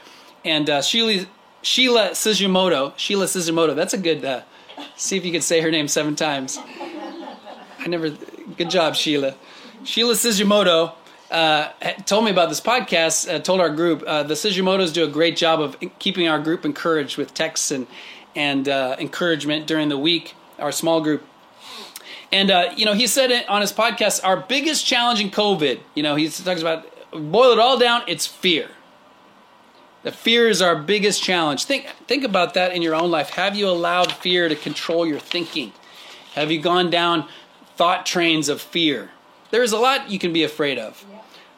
And 0.45 0.69
uh, 0.69 0.81
Sheila 1.63 2.09
Suzimoto, 2.09 2.93
Sheila 2.97 3.25
Suzimoto, 3.25 3.73
that's 3.73 3.93
a 3.93 3.97
good, 3.97 4.23
uh, 4.23 4.41
see 4.97 5.15
if 5.17 5.25
you 5.25 5.31
could 5.31 5.43
say 5.43 5.61
her 5.61 5.71
name 5.71 5.87
seven 5.87 6.15
times. 6.15 6.59
I 7.79 7.87
never, 7.87 8.09
good 8.57 8.69
job, 8.69 8.95
Sheila. 8.95 9.35
Sheila 9.85 10.13
Suzimoto 10.13 10.93
uh, 11.31 11.69
told 12.05 12.25
me 12.25 12.31
about 12.31 12.49
this 12.49 12.59
podcast, 12.59 13.33
uh, 13.33 13.39
told 13.39 13.61
our 13.61 13.69
group, 13.69 14.03
uh, 14.05 14.23
the 14.23 14.33
Suzimotos 14.33 14.93
do 14.93 15.05
a 15.05 15.07
great 15.07 15.37
job 15.37 15.61
of 15.61 15.77
keeping 15.99 16.27
our 16.27 16.37
group 16.37 16.65
encouraged 16.65 17.17
with 17.17 17.33
texts 17.33 17.71
and, 17.71 17.87
and 18.35 18.67
uh, 18.67 18.97
encouragement 18.99 19.65
during 19.65 19.87
the 19.87 19.97
week, 19.97 20.35
our 20.59 20.71
small 20.71 20.99
group. 20.99 21.23
And, 22.33 22.51
uh, 22.51 22.73
you 22.75 22.83
know, 22.83 22.93
he 22.93 23.07
said 23.07 23.31
it 23.31 23.47
on 23.47 23.61
his 23.61 23.71
podcast, 23.71 24.19
our 24.25 24.37
biggest 24.37 24.85
challenge 24.85 25.21
in 25.21 25.29
COVID, 25.29 25.79
you 25.95 26.03
know, 26.03 26.15
he 26.15 26.27
talks 26.27 26.59
about, 26.59 26.85
boil 27.11 27.51
it 27.51 27.59
all 27.59 27.79
down, 27.79 28.01
it's 28.07 28.27
fear. 28.27 28.69
The 30.03 30.11
fear 30.11 30.49
is 30.49 30.61
our 30.61 30.75
biggest 30.75 31.23
challenge. 31.23 31.65
Think, 31.65 31.87
think 32.07 32.23
about 32.23 32.53
that 32.55 32.73
in 32.73 32.81
your 32.81 32.93
own 32.93 33.09
life. 33.09 33.31
Have 33.31 33.55
you 33.55 33.67
allowed 33.67 34.11
fear 34.11 34.49
to 34.49 34.55
control 34.55 35.07
your 35.07 35.19
thinking? 35.19 35.71
Have 36.35 36.51
you 36.51 36.61
gone 36.61 36.89
down 36.89 37.27
thought 37.75 38.05
trains 38.05 38.49
of 38.49 38.61
fear. 38.61 39.09
There's 39.51 39.71
a 39.71 39.77
lot 39.77 40.09
you 40.09 40.19
can 40.19 40.33
be 40.33 40.43
afraid 40.43 40.79
of. 40.79 41.05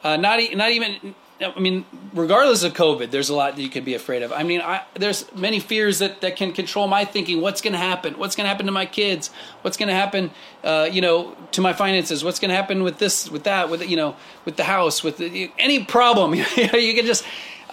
Uh, 0.03 0.17
not 0.17 0.39
not 0.53 0.71
even. 0.71 1.15
I 1.41 1.60
mean, 1.60 1.84
regardless 2.13 2.63
of 2.63 2.73
COVID, 2.73 3.12
there's 3.12 3.27
a 3.27 3.36
lot 3.36 3.58
that 3.58 3.62
you 3.62 3.67
can 3.67 3.84
be 3.84 3.93
afraid 3.93 4.23
of. 4.23 4.31
I 4.31 4.43
mean, 4.43 4.62
I, 4.62 4.84
there's 4.93 5.29
many 5.36 5.60
fears 5.60 5.99
that, 5.99 6.21
that 6.21 6.38
can 6.38 6.53
control 6.53 6.88
my 6.88 7.03
thinking. 7.03 7.41
What's 7.41 7.60
going 7.60 7.73
to 7.73 7.77
happen? 7.77 8.17
What's 8.17 8.38
going 8.38 8.45
to 8.45 8.47
happen 8.47 8.67
to 8.67 8.71
my 8.71 8.86
kids? 8.86 9.31
What's 9.62 9.75
going 9.75 9.89
to 9.89 9.95
happen, 9.95 10.31
uh, 10.63 10.88
you 10.89 11.01
know, 11.01 11.36
to 11.51 11.60
my 11.60 11.73
finances? 11.73 12.23
What's 12.23 12.39
going 12.39 12.51
to 12.51 12.55
happen 12.55 12.84
with 12.84 12.99
this, 12.99 13.29
with 13.29 13.43
that, 13.43 13.69
with 13.69 13.86
you 13.89 13.97
know, 13.97 14.15
with 14.45 14.55
the 14.55 14.63
house, 14.63 15.03
with 15.03 15.17
the, 15.17 15.51
any 15.60 15.84
problem? 15.84 16.34
you 16.55 16.93
can 16.95 17.05
just, 17.05 17.25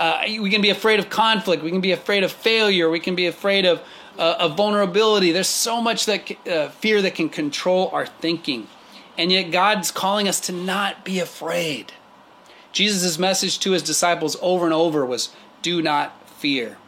uh, 0.03 0.25
we 0.41 0.51
can 0.51 0.63
be 0.63 0.71
afraid 0.71 0.99
of 0.99 1.09
conflict. 1.09 1.63
We 1.63 1.71
can 1.71 1.81
be 1.81 1.93
afraid 1.93 2.25
of 2.25 2.33
failure. 2.33 2.91
We 2.91 2.99
can 2.99 3.15
be 3.15 3.27
afraid 3.27 3.65
of 3.65 3.81
uh, 4.19 4.35
of 4.41 4.57
vulnerability. 4.57 5.31
There's 5.31 5.47
so 5.47 5.81
much 5.81 6.07
that 6.07 6.49
uh, 6.49 6.71
fear 6.71 7.01
that 7.03 7.15
can 7.15 7.29
control 7.29 7.89
our 7.93 8.07
thinking, 8.07 8.67
and 9.17 9.31
yet 9.31 9.53
God's 9.53 9.93
calling 9.93 10.27
us 10.27 10.41
to 10.41 10.53
not 10.53 11.05
be 11.05 11.21
afraid. 11.21 11.93
Jesus' 12.73 13.17
message 13.17 13.61
to 13.61 13.71
his 13.71 13.83
disciples 13.83 14.37
over 14.43 14.65
and 14.65 14.75
over 14.75 15.07
was, 15.07 15.29
"Do 15.63 15.81
not 15.81 16.29
fear." 16.29 16.79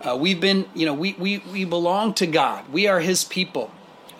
Uh, 0.00 0.16
we've 0.16 0.40
been, 0.40 0.66
you 0.74 0.86
know, 0.86 0.94
we, 0.94 1.14
we, 1.18 1.38
we 1.50 1.64
belong 1.64 2.12
to 2.14 2.26
God. 2.26 2.70
We 2.70 2.86
are 2.88 3.00
His 3.00 3.24
people. 3.24 3.70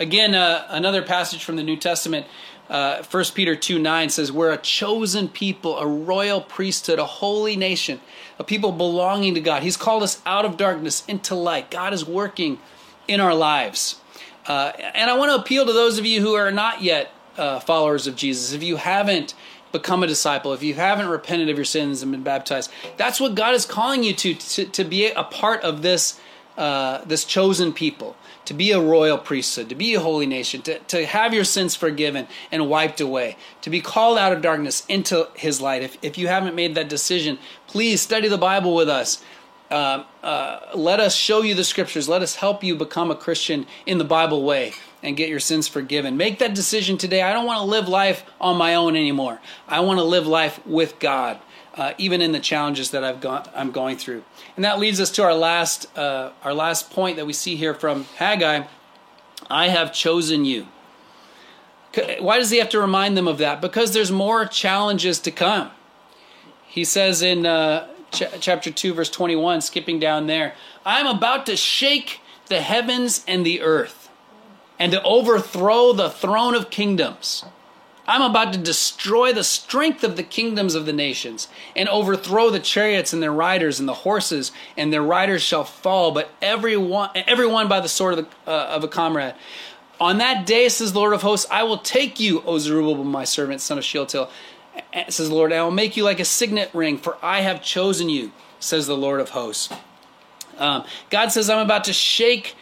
Again, 0.00 0.34
uh, 0.34 0.66
another 0.70 1.02
passage 1.02 1.44
from 1.44 1.56
the 1.56 1.62
New 1.62 1.76
Testament, 1.76 2.26
uh, 2.68 3.02
1 3.02 3.24
Peter 3.34 3.54
2 3.54 3.78
9 3.78 4.08
says, 4.08 4.32
We're 4.32 4.52
a 4.52 4.56
chosen 4.56 5.28
people, 5.28 5.78
a 5.78 5.86
royal 5.86 6.40
priesthood, 6.40 6.98
a 6.98 7.04
holy 7.04 7.56
nation, 7.56 8.00
a 8.38 8.44
people 8.44 8.72
belonging 8.72 9.34
to 9.34 9.40
God. 9.40 9.62
He's 9.62 9.76
called 9.76 10.02
us 10.02 10.22
out 10.24 10.44
of 10.44 10.56
darkness 10.56 11.04
into 11.06 11.34
light. 11.34 11.70
God 11.70 11.92
is 11.92 12.06
working 12.06 12.58
in 13.06 13.20
our 13.20 13.34
lives. 13.34 14.00
Uh, 14.46 14.72
and 14.94 15.10
I 15.10 15.16
want 15.16 15.30
to 15.30 15.36
appeal 15.36 15.66
to 15.66 15.72
those 15.72 15.98
of 15.98 16.06
you 16.06 16.20
who 16.20 16.34
are 16.34 16.50
not 16.50 16.82
yet 16.82 17.10
uh, 17.36 17.60
followers 17.60 18.06
of 18.06 18.16
Jesus. 18.16 18.52
If 18.52 18.62
you 18.62 18.76
haven't 18.76 19.34
become 19.72 20.02
a 20.02 20.06
disciple, 20.06 20.52
if 20.52 20.62
you 20.62 20.74
haven't 20.74 21.08
repented 21.08 21.48
of 21.48 21.56
your 21.56 21.64
sins 21.64 22.02
and 22.02 22.12
been 22.12 22.22
baptized, 22.22 22.70
that's 22.96 23.20
what 23.20 23.34
God 23.34 23.54
is 23.54 23.66
calling 23.66 24.04
you 24.04 24.14
to, 24.14 24.34
to, 24.34 24.64
to 24.66 24.84
be 24.84 25.10
a 25.10 25.24
part 25.24 25.62
of 25.62 25.82
this, 25.82 26.20
uh, 26.56 27.04
this 27.04 27.24
chosen 27.24 27.72
people 27.72 28.16
to 28.46 28.54
be 28.54 28.72
a 28.72 28.80
royal 28.80 29.18
priesthood, 29.18 29.68
to 29.68 29.74
be 29.74 29.94
a 29.94 30.00
holy 30.00 30.26
nation, 30.26 30.62
to, 30.62 30.78
to 30.80 31.06
have 31.06 31.32
your 31.32 31.44
sins 31.44 31.74
forgiven 31.74 32.26
and 32.52 32.68
wiped 32.68 33.00
away, 33.00 33.36
to 33.62 33.70
be 33.70 33.80
called 33.80 34.18
out 34.18 34.32
of 34.32 34.42
darkness 34.42 34.84
into 34.86 35.28
his 35.34 35.60
light. 35.60 35.82
If, 35.82 35.96
if 36.02 36.18
you 36.18 36.28
haven't 36.28 36.54
made 36.54 36.74
that 36.74 36.88
decision, 36.88 37.38
please 37.66 38.00
study 38.00 38.28
the 38.28 38.38
Bible 38.38 38.74
with 38.74 38.88
us. 38.88 39.22
Uh, 39.70 40.04
uh, 40.22 40.60
let 40.74 41.00
us 41.00 41.14
show 41.14 41.42
you 41.42 41.54
the 41.54 41.64
scriptures. 41.64 42.08
Let 42.08 42.22
us 42.22 42.36
help 42.36 42.62
you 42.62 42.76
become 42.76 43.10
a 43.10 43.16
Christian 43.16 43.66
in 43.86 43.98
the 43.98 44.04
Bible 44.04 44.44
way 44.44 44.72
and 45.02 45.16
get 45.16 45.28
your 45.28 45.40
sins 45.40 45.68
forgiven. 45.68 46.16
Make 46.16 46.38
that 46.38 46.54
decision 46.54 46.96
today. 46.96 47.22
I 47.22 47.32
don't 47.32 47.46
want 47.46 47.58
to 47.58 47.64
live 47.64 47.88
life 47.88 48.24
on 48.40 48.56
my 48.56 48.74
own 48.74 48.96
anymore. 48.96 49.40
I 49.66 49.80
want 49.80 49.98
to 49.98 50.04
live 50.04 50.26
life 50.26 50.64
with 50.66 50.98
God, 50.98 51.38
uh, 51.76 51.92
even 51.98 52.20
in 52.20 52.32
the 52.32 52.40
challenges 52.40 52.90
that 52.90 53.02
I've 53.02 53.20
gone, 53.20 53.48
I'm 53.54 53.70
going 53.70 53.96
through. 53.96 54.24
And 54.56 54.64
that 54.64 54.78
leads 54.78 55.00
us 55.00 55.10
to 55.12 55.22
our 55.22 55.34
last, 55.34 55.86
uh, 55.98 56.30
our 56.42 56.54
last 56.54 56.90
point 56.90 57.16
that 57.16 57.26
we 57.26 57.32
see 57.32 57.56
here 57.56 57.74
from 57.74 58.04
Haggai 58.16 58.64
I 59.50 59.68
have 59.68 59.92
chosen 59.92 60.44
you. 60.44 60.68
Why 62.18 62.38
does 62.38 62.50
he 62.50 62.58
have 62.58 62.70
to 62.70 62.80
remind 62.80 63.16
them 63.16 63.28
of 63.28 63.38
that? 63.38 63.60
Because 63.60 63.92
there's 63.92 64.10
more 64.10 64.46
challenges 64.46 65.20
to 65.20 65.30
come. 65.30 65.70
He 66.66 66.84
says 66.84 67.22
in 67.22 67.46
uh, 67.46 67.88
ch- 68.10 68.24
chapter 68.40 68.70
2, 68.70 68.94
verse 68.94 69.10
21, 69.10 69.60
skipping 69.60 70.00
down 70.00 70.26
there, 70.26 70.54
I 70.84 71.00
am 71.00 71.06
about 71.06 71.46
to 71.46 71.56
shake 71.56 72.20
the 72.46 72.60
heavens 72.60 73.24
and 73.28 73.46
the 73.46 73.60
earth 73.60 74.10
and 74.78 74.90
to 74.92 75.02
overthrow 75.02 75.92
the 75.92 76.10
throne 76.10 76.54
of 76.54 76.70
kingdoms 76.70 77.44
I'm 78.06 78.22
about 78.22 78.52
to 78.52 78.58
destroy 78.58 79.32
the 79.32 79.44
strength 79.44 80.04
of 80.04 80.16
the 80.16 80.22
kingdoms 80.22 80.74
of 80.74 80.86
the 80.86 80.92
nations 80.92 81.48
and 81.74 81.88
overthrow 81.88 82.50
the 82.50 82.60
chariots 82.60 83.12
and 83.12 83.22
their 83.22 83.32
riders 83.32 83.80
and 83.80 83.88
the 83.88 83.94
horses, 83.94 84.52
and 84.76 84.92
their 84.92 85.02
riders 85.02 85.42
shall 85.42 85.64
fall, 85.64 86.12
but 86.12 86.30
everyone, 86.42 87.10
everyone 87.14 87.68
by 87.68 87.80
the 87.80 87.88
sword 87.88 88.18
of, 88.18 88.26
the, 88.26 88.50
uh, 88.50 88.66
of 88.66 88.84
a 88.84 88.88
comrade. 88.88 89.34
On 90.00 90.18
that 90.18 90.44
day, 90.44 90.68
says 90.68 90.92
the 90.92 90.98
Lord 90.98 91.14
of 91.14 91.22
hosts, 91.22 91.46
I 91.50 91.62
will 91.62 91.78
take 91.78 92.20
you, 92.20 92.42
O 92.42 92.58
Zerubbabel, 92.58 93.04
my 93.04 93.24
servant, 93.24 93.60
son 93.60 93.78
of 93.78 93.84
Shealtiel, 93.84 94.28
says 95.08 95.28
the 95.28 95.34
Lord, 95.34 95.52
I 95.52 95.62
will 95.62 95.70
make 95.70 95.96
you 95.96 96.04
like 96.04 96.20
a 96.20 96.24
signet 96.24 96.70
ring, 96.74 96.98
for 96.98 97.16
I 97.22 97.40
have 97.40 97.62
chosen 97.62 98.08
you, 98.08 98.32
says 98.58 98.86
the 98.86 98.96
Lord 98.96 99.20
of 99.20 99.30
hosts. 99.30 99.72
Um, 100.58 100.84
God 101.10 101.28
says, 101.28 101.48
I'm 101.48 101.64
about 101.64 101.84
to 101.84 101.92
shake 101.92 102.54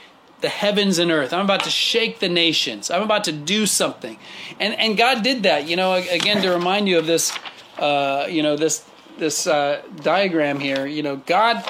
the 0.43 0.49
heavens 0.49 0.99
and 0.99 1.11
earth. 1.11 1.33
I'm 1.33 1.45
about 1.45 1.65
to 1.65 1.71
shake 1.71 2.19
the 2.19 2.29
nations. 2.29 2.91
I'm 2.91 3.03
about 3.03 3.25
to 3.25 3.33
do 3.33 3.67
something. 3.67 4.19
And 4.61 4.75
and 4.75 4.97
God 4.97 5.23
did 5.23 5.45
that. 5.45 5.67
You 5.67 5.77
know, 5.77 5.95
again 5.95 6.43
to 6.43 6.51
remind 6.51 6.89
you 6.89 6.99
of 6.99 7.07
this 7.07 7.33
uh, 7.79 8.27
you 8.29 8.43
know, 8.43 8.57
this 8.57 8.85
this 9.19 9.47
uh, 9.47 9.83
diagram 10.03 10.61
here, 10.61 10.87
you 10.87 11.03
know, 11.03 11.17
God 11.17 11.65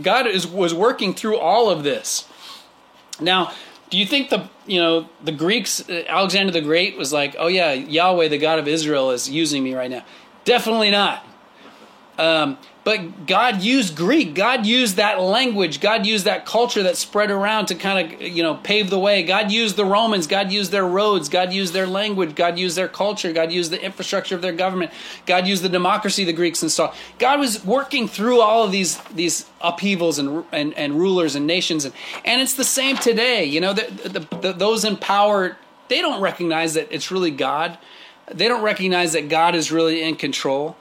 God 0.00 0.26
is 0.26 0.46
was 0.46 0.74
working 0.74 1.14
through 1.14 1.38
all 1.38 1.70
of 1.70 1.82
this. 1.84 2.28
Now, 3.20 3.52
do 3.90 3.98
you 3.98 4.06
think 4.06 4.30
the 4.30 4.48
you 4.66 4.80
know 4.80 5.08
the 5.22 5.32
Greeks 5.32 5.88
Alexander 5.88 6.52
the 6.52 6.60
Great 6.60 6.96
was 6.96 7.12
like, 7.12 7.36
"Oh 7.38 7.48
yeah, 7.48 7.72
Yahweh 7.72 8.28
the 8.28 8.38
God 8.38 8.58
of 8.58 8.68
Israel 8.68 9.10
is 9.10 9.28
using 9.28 9.62
me 9.62 9.74
right 9.74 9.90
now." 9.90 10.04
Definitely 10.44 10.90
not. 10.90 11.26
Um, 12.18 12.58
but 12.88 13.26
God 13.26 13.60
used 13.60 13.96
Greek. 13.96 14.34
God 14.34 14.64
used 14.64 14.96
that 14.96 15.20
language. 15.20 15.78
God 15.78 16.06
used 16.06 16.24
that 16.24 16.46
culture 16.46 16.84
that 16.84 16.96
spread 16.96 17.30
around 17.30 17.66
to 17.66 17.74
kind 17.74 18.14
of, 18.14 18.22
you 18.22 18.42
know, 18.42 18.54
pave 18.54 18.88
the 18.88 18.98
way. 18.98 19.22
God 19.22 19.52
used 19.52 19.76
the 19.76 19.84
Romans. 19.84 20.26
God 20.26 20.50
used 20.50 20.72
their 20.72 20.86
roads. 20.86 21.28
God 21.28 21.52
used 21.52 21.74
their 21.74 21.86
language. 21.86 22.34
God 22.34 22.58
used 22.58 22.78
their 22.78 22.88
culture. 22.88 23.30
God 23.30 23.52
used 23.52 23.70
the 23.70 23.84
infrastructure 23.84 24.34
of 24.34 24.40
their 24.40 24.54
government. 24.54 24.90
God 25.26 25.46
used 25.46 25.62
the 25.62 25.68
democracy 25.68 26.24
the 26.24 26.32
Greeks 26.32 26.62
installed. 26.62 26.94
God 27.18 27.38
was 27.38 27.62
working 27.62 28.08
through 28.08 28.40
all 28.40 28.64
of 28.64 28.72
these 28.72 28.96
these 29.08 29.44
upheavals 29.60 30.18
and 30.18 30.46
and, 30.50 30.72
and 30.72 30.94
rulers 30.94 31.34
and 31.34 31.46
nations, 31.46 31.84
and 31.84 31.92
and 32.24 32.40
it's 32.40 32.54
the 32.54 32.64
same 32.64 32.96
today. 32.96 33.44
You 33.44 33.60
know, 33.60 33.74
the, 33.74 34.08
the, 34.08 34.36
the, 34.38 34.52
those 34.54 34.86
in 34.86 34.96
power 34.96 35.58
they 35.88 36.00
don't 36.00 36.22
recognize 36.22 36.72
that 36.72 36.88
it's 36.90 37.10
really 37.10 37.32
God. 37.32 37.76
They 38.32 38.48
don't 38.48 38.62
recognize 38.62 39.12
that 39.12 39.28
God 39.28 39.54
is 39.54 39.70
really 39.70 40.02
in 40.02 40.16
control. 40.16 40.74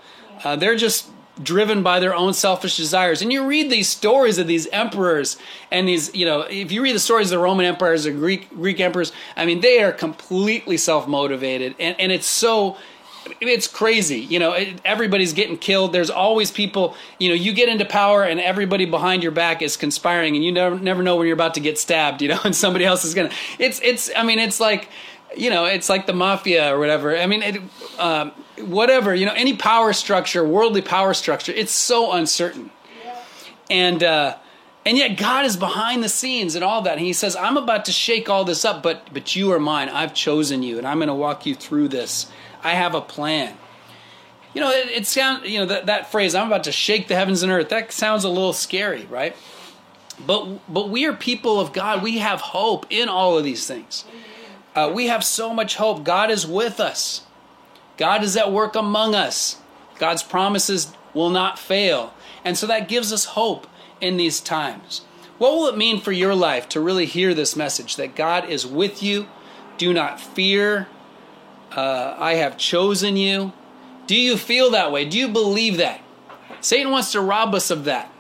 Uh, 0.46 0.56
they're 0.56 0.78
just 0.78 1.10
driven 1.42 1.84
by 1.84 2.00
their 2.00 2.16
own 2.16 2.34
selfish 2.34 2.78
desires. 2.78 3.22
And 3.22 3.32
you 3.32 3.46
read 3.46 3.72
these 3.72 3.88
stories 3.88 4.38
of 4.38 4.48
these 4.48 4.68
emperors 4.68 5.38
and 5.72 5.88
these, 5.88 6.14
you 6.16 6.26
know, 6.26 6.42
if 6.42 6.72
you 6.72 6.82
read 6.82 6.96
the 6.96 7.00
stories 7.00 7.32
of 7.32 7.38
the 7.38 7.44
Roman 7.44 7.66
emperors 7.66 8.06
or 8.06 8.12
Greek 8.12 8.50
Greek 8.50 8.80
emperors, 8.80 9.12
I 9.36 9.46
mean, 9.46 9.62
they 9.62 9.84
are 9.84 9.92
completely 9.92 10.78
self-motivated, 10.78 11.76
and 11.80 12.00
and 12.00 12.12
it's 12.12 12.28
so. 12.28 12.78
It's 13.42 13.68
crazy, 13.68 14.20
you 14.20 14.40
know. 14.40 14.54
Everybody's 14.86 15.34
getting 15.34 15.58
killed. 15.58 15.92
There's 15.92 16.10
always 16.10 16.50
people, 16.50 16.96
you 17.20 17.28
know. 17.28 17.36
You 17.36 17.52
get 17.52 17.68
into 17.68 17.84
power, 17.84 18.24
and 18.24 18.40
everybody 18.40 18.86
behind 18.86 19.22
your 19.22 19.34
back 19.34 19.62
is 19.62 19.76
conspiring, 19.76 20.38
and 20.38 20.46
you 20.46 20.52
never 20.54 20.80
never 20.80 21.04
know 21.04 21.18
when 21.18 21.28
you're 21.28 21.34
about 21.34 21.54
to 21.56 21.60
get 21.60 21.78
stabbed, 21.78 22.22
you 22.22 22.30
know. 22.30 22.40
And 22.46 22.56
somebody 22.56 22.86
else 22.86 23.04
is 23.04 23.14
gonna. 23.14 23.32
It's 23.60 23.82
it's. 23.84 24.10
I 24.16 24.24
mean, 24.24 24.40
it's 24.40 24.62
like 24.62 24.88
you 25.36 25.50
know, 25.50 25.66
it's 25.66 25.90
like 25.90 26.06
the 26.06 26.14
mafia 26.14 26.74
or 26.74 26.80
whatever. 26.80 27.18
I 27.18 27.28
mean, 27.28 27.44
it, 27.44 27.62
um, 28.00 28.32
whatever, 28.60 29.14
you 29.14 29.26
know, 29.26 29.34
any 29.34 29.56
power 29.56 29.94
structure, 29.94 30.44
worldly 30.46 30.82
power 30.82 31.14
structure, 31.14 31.52
it's 31.52 31.72
so 31.72 32.12
uncertain. 32.14 32.72
And, 33.70 34.04
uh, 34.04 34.38
And 34.86 34.98
yet 34.98 35.18
God 35.18 35.46
is 35.46 35.58
behind 35.58 36.02
the 36.02 36.08
scenes 36.08 36.56
and 36.56 36.64
all 36.64 36.82
that. 36.84 36.94
And 36.94 37.06
he 37.06 37.12
says, 37.12 37.36
I'm 37.36 37.58
about 37.58 37.84
to 37.86 37.92
shake 37.92 38.30
all 38.30 38.46
this 38.46 38.64
up, 38.64 38.82
but 38.82 39.14
but 39.14 39.36
you 39.36 39.52
are 39.52 39.60
mine. 39.60 39.90
I've 39.90 40.14
chosen 40.14 40.64
you, 40.64 40.78
and 40.78 40.88
I'm 40.88 40.98
going 41.00 41.10
to 41.10 41.14
walk 41.28 41.46
you 41.46 41.56
through 41.56 41.90
this. 41.90 42.32
I 42.64 42.74
have 42.74 42.96
a 42.96 43.02
plan. 43.02 43.58
You 44.54 44.62
know, 44.62 44.72
it, 44.72 44.88
it 44.90 45.06
sounds 45.06 45.46
you 45.46 45.60
know 45.60 45.66
that, 45.66 45.88
that 45.88 46.10
phrase, 46.10 46.34
I'm 46.36 46.48
about 46.48 46.64
to 46.64 46.72
shake 46.72 47.10
the 47.10 47.16
heavens 47.16 47.44
and 47.44 47.52
earth, 47.52 47.68
that 47.68 47.92
sounds 47.92 48.24
a 48.24 48.30
little 48.30 48.54
scary, 48.54 49.06
right? 49.10 49.36
But 50.26 50.46
but 50.74 50.90
we 50.90 51.06
are 51.06 51.14
people 51.14 51.60
of 51.60 51.74
God. 51.74 52.02
We 52.02 52.20
have 52.20 52.40
hope 52.40 52.86
in 52.90 53.10
all 53.10 53.38
of 53.38 53.44
these 53.44 53.68
things. 53.68 54.06
Uh, 54.78 54.92
we 54.94 55.08
have 55.08 55.24
so 55.24 55.52
much 55.52 55.78
hope. 55.78 56.04
God 56.04 56.30
is 56.30 56.46
with 56.46 56.80
us. 56.80 57.24
God 57.98 58.24
is 58.24 58.38
at 58.38 58.52
work 58.52 58.76
among 58.76 59.16
us. 59.16 59.58
God's 59.98 60.22
promises 60.22 60.94
will 61.16 61.32
not 61.32 61.58
fail. 61.58 62.14
And 62.46 62.56
so 62.56 62.68
that 62.68 62.88
gives 62.88 63.12
us 63.12 63.26
hope 63.26 63.66
in 64.00 64.18
these 64.18 64.40
times. 64.40 65.02
What 65.40 65.54
will 65.54 65.66
it 65.66 65.78
mean 65.78 66.00
for 66.00 66.12
your 66.12 66.36
life 66.36 66.70
to 66.70 66.80
really 66.80 67.08
hear 67.08 67.34
this 67.34 67.56
message 67.56 67.96
that 67.96 68.16
God 68.16 68.48
is 68.48 68.68
with 68.68 69.02
you? 69.02 69.28
Do 69.80 69.96
not 69.96 70.22
fear. 70.22 70.88
Uh, 71.72 72.16
I 72.16 72.36
have 72.36 72.56
chosen 72.56 73.18
you. 73.18 73.54
Do 74.06 74.16
you 74.16 74.38
feel 74.38 74.70
that 74.72 74.92
way? 74.92 75.06
Do 75.06 75.18
you 75.18 75.28
believe 75.28 75.78
that? 75.78 76.02
Satan 76.62 76.92
wants 76.92 77.12
to 77.14 77.22
rob 77.22 77.56
us 77.56 77.72
of 77.72 77.86
that. 77.86 78.12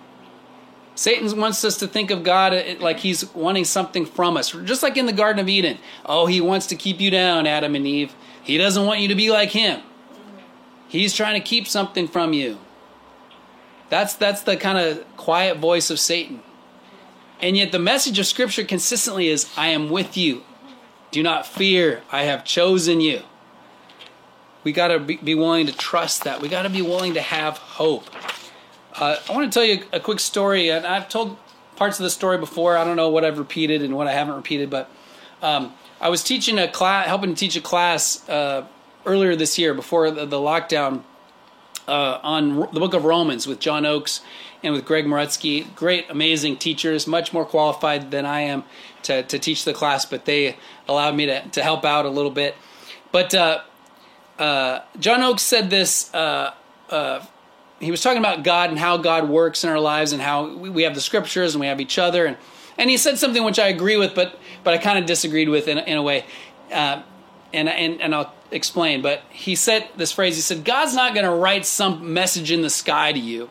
Satan 0.98 1.40
wants 1.40 1.64
us 1.64 1.78
to 1.78 1.88
think 1.88 2.10
of 2.10 2.24
God 2.24 2.54
uh, 2.54 2.76
like 2.80 2.98
he's 2.98 3.32
wanting 3.36 3.66
something 3.66 4.04
from 4.04 4.36
us, 4.36 4.50
just 4.64 4.82
like 4.82 4.98
in 4.98 5.06
the 5.06 5.14
Garden 5.14 5.40
of 5.40 5.48
Eden. 5.48 5.78
Oh, 6.04 6.26
he 6.26 6.42
wants 6.42 6.66
to 6.68 6.76
keep 6.76 7.00
you 7.00 7.12
down, 7.12 7.46
Adam 7.46 7.76
and 7.76 7.86
Eve. 7.86 8.16
He 8.42 8.58
doesn't 8.58 8.84
want 8.84 9.00
you 9.00 9.08
to 9.08 9.16
be 9.16 9.30
like 9.30 9.52
him. 9.52 9.82
He's 10.88 11.14
trying 11.14 11.36
to 11.36 11.48
keep 11.48 11.68
something 11.68 12.08
from 12.08 12.34
you. 12.34 12.58
That's 13.90 14.16
that's 14.16 14.42
the 14.42 14.58
kind 14.58 14.80
of 14.80 15.06
quiet 15.18 15.60
voice 15.60 15.92
of 15.92 16.00
Satan. 16.00 16.42
And 17.42 17.56
yet 17.56 17.72
the 17.72 17.80
message 17.80 18.18
of 18.18 18.26
scripture 18.26 18.64
consistently 18.64 19.28
is 19.28 19.48
I 19.56 19.68
am 19.68 19.92
with 19.92 20.18
you. 20.18 20.42
Do 21.12 21.22
not 21.22 21.46
fear. 21.46 22.02
I 22.12 22.24
have 22.24 22.44
chosen 22.44 23.02
you. 23.02 23.22
We 24.64 24.72
got 24.72 24.88
to 24.88 25.00
be 25.00 25.36
willing 25.36 25.68
to 25.68 25.78
trust 25.78 26.24
that. 26.24 26.42
We 26.42 26.50
got 26.50 26.64
to 26.64 26.70
be 26.70 26.82
willing 26.82 27.14
to 27.14 27.22
have 27.22 27.58
hope. 27.58 28.10
Uh, 29.00 29.16
I 29.30 29.32
want 29.32 29.52
to 29.52 29.60
tell 29.60 29.64
you 29.64 29.84
a 29.94 30.00
quick 30.00 30.20
story, 30.20 30.72
and 30.72 30.86
I've 30.86 31.08
told 31.08 31.38
parts 31.76 32.00
of 32.00 32.04
the 32.04 32.10
story 32.10 32.40
before. 32.40 32.76
I 32.76 32.84
don't 32.84 32.96
know 32.96 33.10
what 33.10 33.24
I've 33.24 33.38
repeated 33.38 33.84
and 33.84 33.96
what 33.96 34.08
I 34.08 34.14
haven't 34.14 34.34
repeated, 34.34 34.72
but 34.72 34.90
um, 35.44 35.74
I 36.02 36.10
was 36.10 36.24
teaching 36.24 36.58
a 36.58 36.68
class, 36.68 37.06
helping 37.06 37.30
to 37.30 37.36
teach 37.36 37.56
a 37.56 37.62
class 37.62 38.28
uh, 38.28 38.66
earlier 39.06 39.36
this 39.36 39.60
year 39.60 39.76
before 39.76 40.10
the, 40.10 40.26
the 40.26 40.38
lockdown 40.38 41.04
uh, 41.88 42.20
on 42.24 42.58
the 42.58 42.80
book 42.80 42.96
of 42.96 43.06
Romans 43.06 43.46
with 43.46 43.60
John 43.60 43.86
Oakes 43.86 44.22
and 44.64 44.74
with 44.74 44.84
Greg 44.84 45.06
Moretsky. 45.06 45.76
Great, 45.76 46.10
amazing 46.10 46.58
teachers, 46.58 47.06
much 47.06 47.32
more 47.32 47.46
qualified 47.46 48.10
than 48.10 48.26
I 48.26 48.42
am 48.42 48.64
to, 49.04 49.22
to 49.22 49.38
teach 49.38 49.64
the 49.64 49.74
class, 49.74 50.06
but 50.06 50.26
they 50.26 50.58
allowed 50.88 51.16
me 51.16 51.28
to, 51.28 51.48
to 51.50 51.62
help 51.62 51.86
out 51.86 52.06
a 52.06 52.10
little 52.10 52.32
bit. 52.32 52.56
But 53.12 53.36
uh, 53.36 53.62
uh 54.40 54.80
John 55.00 55.22
Oakes 55.22 55.44
said 55.44 55.70
this 55.70 56.12
uh, 56.16 56.54
he 57.80 57.92
was 57.92 58.02
talking 58.02 58.20
about 58.20 58.44
God 58.44 58.70
and 58.70 58.80
how 58.80 58.98
God 58.98 59.30
works 59.30 59.64
in 59.64 59.70
our 59.70 59.80
lives 59.80 60.12
and 60.12 60.22
how 60.22 60.56
we 60.56 60.84
have 60.84 60.96
the 60.96 61.02
scriptures 61.02 61.54
and 61.54 61.60
we 61.60 61.68
have 61.68 61.80
each 61.80 61.98
other 61.98 62.26
and 62.26 62.38
and 62.78 62.90
he 62.90 62.98
said 62.98 63.18
something 63.18 63.44
which 63.44 63.60
I 63.60 63.68
agree 63.68 63.98
with, 63.98 64.14
but 64.14 64.40
but 64.64 64.74
I 64.74 64.78
kind 64.78 65.00
of 65.00 65.06
disagreed 65.06 65.50
with 65.50 65.68
in, 65.68 65.78
in 65.80 65.98
a 65.98 66.04
way, 66.04 66.26
uh, 66.72 67.02
and 67.54 67.70
and 67.70 68.02
and 68.02 68.14
I'll 68.14 68.34
explain. 68.52 69.02
But 69.02 69.24
he 69.30 69.56
said 69.56 69.90
this 69.98 70.12
phrase. 70.12 70.36
He 70.36 70.42
said, 70.42 70.64
"God's 70.64 70.94
not 70.94 71.14
going 71.14 71.26
to 71.26 71.32
write 71.32 71.66
some 71.66 72.14
message 72.14 72.52
in 72.52 72.62
the 72.62 72.70
sky 72.70 73.12
to 73.12 73.20
you. 73.20 73.50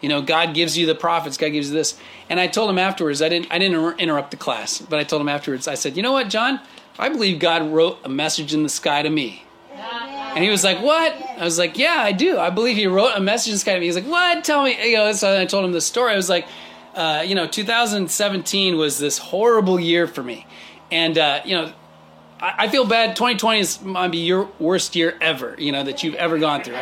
You 0.00 0.08
know, 0.08 0.22
God 0.22 0.54
gives 0.54 0.76
you 0.76 0.86
the 0.86 0.94
prophets. 0.94 1.36
God 1.36 1.50
gives 1.50 1.68
you 1.68 1.74
this." 1.74 1.98
And 2.30 2.40
I 2.40 2.46
told 2.46 2.70
him 2.70 2.78
afterwards. 2.78 3.20
I 3.20 3.28
didn't 3.28 3.48
I 3.50 3.58
didn't 3.58 4.00
interrupt 4.00 4.30
the 4.30 4.36
class, 4.38 4.80
but 4.80 4.98
I 4.98 5.04
told 5.04 5.20
him 5.20 5.28
afterwards. 5.28 5.68
I 5.68 5.74
said, 5.74 5.96
"You 5.96 6.02
know 6.02 6.12
what, 6.12 6.30
John? 6.30 6.60
I 6.98 7.08
believe 7.08 7.38
God 7.38 7.70
wrote 7.70 7.98
a 8.04 8.08
message 8.08 8.54
in 8.54 8.62
the 8.62 8.68
sky 8.68 9.02
to 9.02 9.10
me." 9.10 9.44
And 10.34 10.44
he 10.44 10.50
was 10.50 10.64
like, 10.64 10.80
"What?" 10.80 11.14
I 11.38 11.44
was 11.44 11.58
like, 11.58 11.78
"Yeah, 11.78 11.96
I 11.98 12.12
do. 12.12 12.38
I 12.38 12.50
believe 12.50 12.76
he 12.76 12.86
wrote 12.86 13.12
a 13.14 13.20
message 13.20 13.48
in 13.48 13.54
the 13.54 13.58
sky 13.58 13.74
to 13.74 13.80
me." 13.80 13.86
He's 13.86 13.94
like, 13.94 14.06
"What? 14.06 14.44
Tell 14.44 14.64
me." 14.64 14.90
You 14.90 14.96
know, 14.96 15.12
so 15.12 15.40
I 15.40 15.44
told 15.44 15.64
him 15.64 15.72
the 15.72 15.80
story. 15.80 16.12
I 16.12 16.16
was 16.16 16.28
like, 16.28 16.46
uh, 16.94 17.22
"You 17.26 17.34
know, 17.34 17.46
2017 17.46 18.76
was 18.76 18.98
this 18.98 19.18
horrible 19.18 19.78
year 19.78 20.06
for 20.06 20.22
me, 20.22 20.46
and 20.90 21.18
uh, 21.18 21.40
you 21.44 21.54
know, 21.54 21.72
I, 22.40 22.54
I, 22.60 22.68
feel 22.68 22.86
bad. 22.86 23.16
2020 23.16 23.60
is 23.60 23.82
might 23.82 24.08
be 24.08 24.18
your 24.18 24.48
worst 24.58 24.96
year 24.96 25.16
ever. 25.20 25.54
You 25.58 25.72
know 25.72 25.84
that 25.84 26.02
you've 26.02 26.14
ever 26.16 26.38
gone 26.38 26.62
through. 26.62 26.76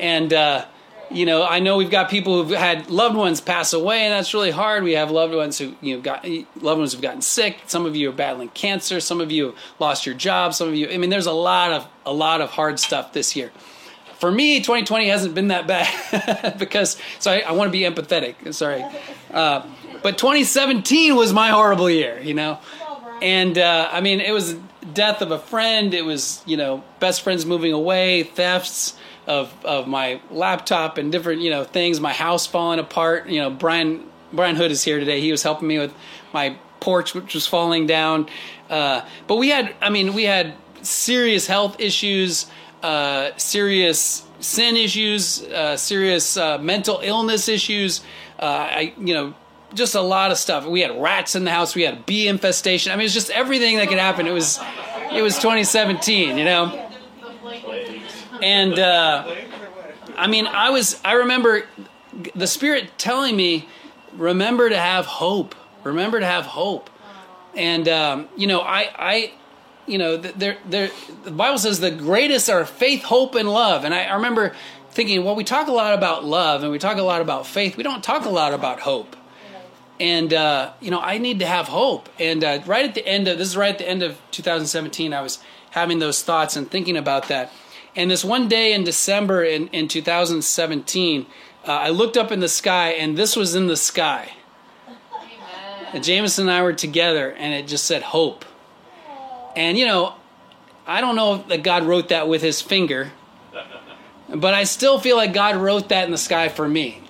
And." 0.00 0.32
Uh, 0.32 0.64
you 1.10 1.24
know, 1.24 1.44
I 1.46 1.60
know 1.60 1.76
we've 1.76 1.90
got 1.90 2.10
people 2.10 2.42
who've 2.42 2.56
had 2.56 2.90
loved 2.90 3.16
ones 3.16 3.40
pass 3.40 3.72
away, 3.72 4.02
and 4.02 4.12
that's 4.12 4.34
really 4.34 4.50
hard. 4.50 4.82
We 4.82 4.92
have 4.92 5.10
loved 5.10 5.34
ones 5.34 5.58
who, 5.58 5.74
you 5.80 5.96
know, 5.96 6.02
got 6.02 6.26
loved 6.26 6.78
ones 6.78 6.92
who've 6.92 7.02
gotten 7.02 7.22
sick. 7.22 7.58
Some 7.66 7.86
of 7.86 7.94
you 7.94 8.10
are 8.10 8.12
battling 8.12 8.48
cancer. 8.50 8.98
Some 9.00 9.20
of 9.20 9.30
you 9.30 9.54
lost 9.78 10.04
your 10.04 10.14
job. 10.14 10.54
Some 10.54 10.68
of 10.68 10.74
you, 10.74 10.88
I 10.88 10.98
mean, 10.98 11.10
there's 11.10 11.26
a 11.26 11.32
lot 11.32 11.72
of 11.72 11.86
a 12.04 12.12
lot 12.12 12.40
of 12.40 12.50
hard 12.50 12.80
stuff 12.80 13.12
this 13.12 13.36
year. 13.36 13.52
For 14.18 14.32
me, 14.32 14.58
2020 14.58 15.08
hasn't 15.08 15.34
been 15.34 15.48
that 15.48 15.66
bad 15.66 16.56
because 16.58 16.96
so 17.18 17.30
I, 17.30 17.40
I 17.40 17.52
want 17.52 17.68
to 17.68 17.72
be 17.72 17.82
empathetic. 17.82 18.52
Sorry, 18.52 18.84
uh, 19.32 19.64
but 20.02 20.18
2017 20.18 21.14
was 21.14 21.32
my 21.32 21.50
horrible 21.50 21.90
year. 21.90 22.20
You 22.20 22.34
know, 22.34 22.58
and 23.22 23.56
uh, 23.56 23.88
I 23.92 24.00
mean, 24.00 24.20
it 24.20 24.32
was 24.32 24.54
death 24.92 25.22
of 25.22 25.30
a 25.30 25.38
friend. 25.38 25.94
It 25.94 26.04
was 26.04 26.42
you 26.46 26.56
know 26.56 26.82
best 26.98 27.22
friends 27.22 27.46
moving 27.46 27.72
away, 27.72 28.24
thefts 28.24 28.95
of 29.26 29.52
of 29.64 29.86
my 29.86 30.20
laptop 30.30 30.98
and 30.98 31.10
different 31.10 31.42
you 31.42 31.50
know 31.50 31.64
things. 31.64 32.00
My 32.00 32.12
house 32.12 32.46
falling 32.46 32.78
apart. 32.78 33.28
You 33.28 33.40
know, 33.40 33.50
Brian 33.50 34.06
Brian 34.32 34.56
Hood 34.56 34.70
is 34.70 34.84
here 34.84 34.98
today. 34.98 35.20
He 35.20 35.30
was 35.30 35.42
helping 35.42 35.68
me 35.68 35.78
with 35.78 35.92
my 36.32 36.56
porch, 36.80 37.14
which 37.14 37.34
was 37.34 37.46
falling 37.46 37.86
down. 37.86 38.28
Uh, 38.68 39.04
but 39.26 39.36
we 39.36 39.48
had, 39.48 39.74
I 39.80 39.90
mean, 39.90 40.14
we 40.14 40.24
had 40.24 40.54
serious 40.82 41.46
health 41.46 41.80
issues, 41.80 42.46
uh, 42.82 43.30
serious 43.36 44.24
sin 44.40 44.76
issues, 44.76 45.42
uh, 45.42 45.76
serious 45.76 46.36
uh, 46.36 46.58
mental 46.58 47.00
illness 47.02 47.48
issues. 47.48 48.02
Uh, 48.38 48.44
I, 48.44 48.94
you 48.98 49.14
know, 49.14 49.34
just 49.74 49.94
a 49.94 50.00
lot 50.00 50.30
of 50.30 50.38
stuff. 50.38 50.66
We 50.66 50.80
had 50.80 51.00
rats 51.00 51.34
in 51.34 51.44
the 51.44 51.50
house. 51.50 51.74
We 51.74 51.82
had 51.82 52.06
bee 52.06 52.28
infestation. 52.28 52.92
I 52.92 52.96
mean, 52.96 53.06
it's 53.06 53.14
just 53.14 53.30
everything 53.30 53.78
that 53.78 53.88
could 53.88 53.98
happen. 53.98 54.26
It 54.26 54.32
was, 54.32 54.60
it 55.12 55.22
was 55.22 55.36
2017. 55.36 56.38
You 56.38 56.44
know 56.44 56.85
and 58.42 58.78
uh, 58.78 59.34
I 60.16 60.26
mean, 60.26 60.46
I 60.46 60.70
was 60.70 61.00
I 61.04 61.12
remember 61.14 61.64
the 62.34 62.46
Spirit 62.46 62.90
telling 62.98 63.36
me, 63.36 63.68
remember 64.14 64.68
to 64.68 64.78
have 64.78 65.06
hope. 65.06 65.54
Remember 65.84 66.20
to 66.20 66.26
have 66.26 66.46
hope. 66.46 66.90
And 67.54 67.88
um, 67.88 68.28
you 68.36 68.46
know, 68.46 68.60
I 68.60 68.90
I 68.96 69.32
you 69.86 69.98
know, 69.98 70.16
there 70.16 70.58
the 70.66 71.30
Bible 71.30 71.58
says 71.58 71.80
the 71.80 71.90
greatest 71.90 72.50
are 72.50 72.64
faith, 72.64 73.02
hope, 73.02 73.34
and 73.34 73.48
love. 73.50 73.84
And 73.84 73.94
I, 73.94 74.04
I 74.04 74.14
remember 74.14 74.54
thinking, 74.90 75.24
well, 75.24 75.36
we 75.36 75.44
talk 75.44 75.68
a 75.68 75.72
lot 75.72 75.94
about 75.94 76.24
love 76.24 76.62
and 76.62 76.72
we 76.72 76.78
talk 76.78 76.96
a 76.96 77.02
lot 77.02 77.20
about 77.20 77.46
faith. 77.46 77.76
We 77.76 77.82
don't 77.82 78.02
talk 78.02 78.24
a 78.24 78.30
lot 78.30 78.52
about 78.52 78.80
hope. 78.80 79.14
And 79.98 80.32
uh, 80.34 80.72
you 80.80 80.90
know, 80.90 81.00
I 81.00 81.18
need 81.18 81.38
to 81.38 81.46
have 81.46 81.68
hope. 81.68 82.08
And 82.18 82.42
uh, 82.44 82.60
right 82.66 82.84
at 82.84 82.94
the 82.94 83.06
end 83.06 83.28
of 83.28 83.38
this 83.38 83.48
is 83.48 83.56
right 83.56 83.72
at 83.72 83.78
the 83.78 83.88
end 83.88 84.02
of 84.02 84.18
2017, 84.30 85.14
I 85.14 85.20
was 85.20 85.38
having 85.70 85.98
those 85.98 86.22
thoughts 86.22 86.56
and 86.56 86.70
thinking 86.70 86.96
about 86.96 87.28
that. 87.28 87.52
And 87.96 88.10
this 88.10 88.22
one 88.22 88.46
day 88.46 88.74
in 88.74 88.84
December 88.84 89.42
in, 89.42 89.68
in 89.68 89.88
2017, 89.88 91.26
uh, 91.66 91.72
I 91.72 91.88
looked 91.88 92.18
up 92.18 92.30
in 92.30 92.40
the 92.40 92.48
sky, 92.48 92.90
and 92.90 93.16
this 93.16 93.34
was 93.34 93.54
in 93.54 93.66
the 93.66 93.76
sky. 93.76 94.32
And 95.92 96.04
Jameson 96.04 96.48
and 96.48 96.50
I 96.52 96.62
were 96.62 96.74
together, 96.74 97.32
and 97.32 97.54
it 97.54 97.66
just 97.66 97.86
said 97.86 98.02
hope. 98.02 98.44
And 99.56 99.78
you 99.78 99.86
know, 99.86 100.14
I 100.86 101.00
don't 101.00 101.16
know 101.16 101.38
that 101.48 101.62
God 101.62 101.84
wrote 101.84 102.10
that 102.10 102.28
with 102.28 102.42
his 102.42 102.60
finger, 102.60 103.12
but 104.28 104.52
I 104.52 104.64
still 104.64 105.00
feel 105.00 105.16
like 105.16 105.32
God 105.32 105.56
wrote 105.56 105.88
that 105.88 106.04
in 106.04 106.10
the 106.10 106.18
sky 106.18 106.50
for 106.50 106.68
me. 106.68 107.02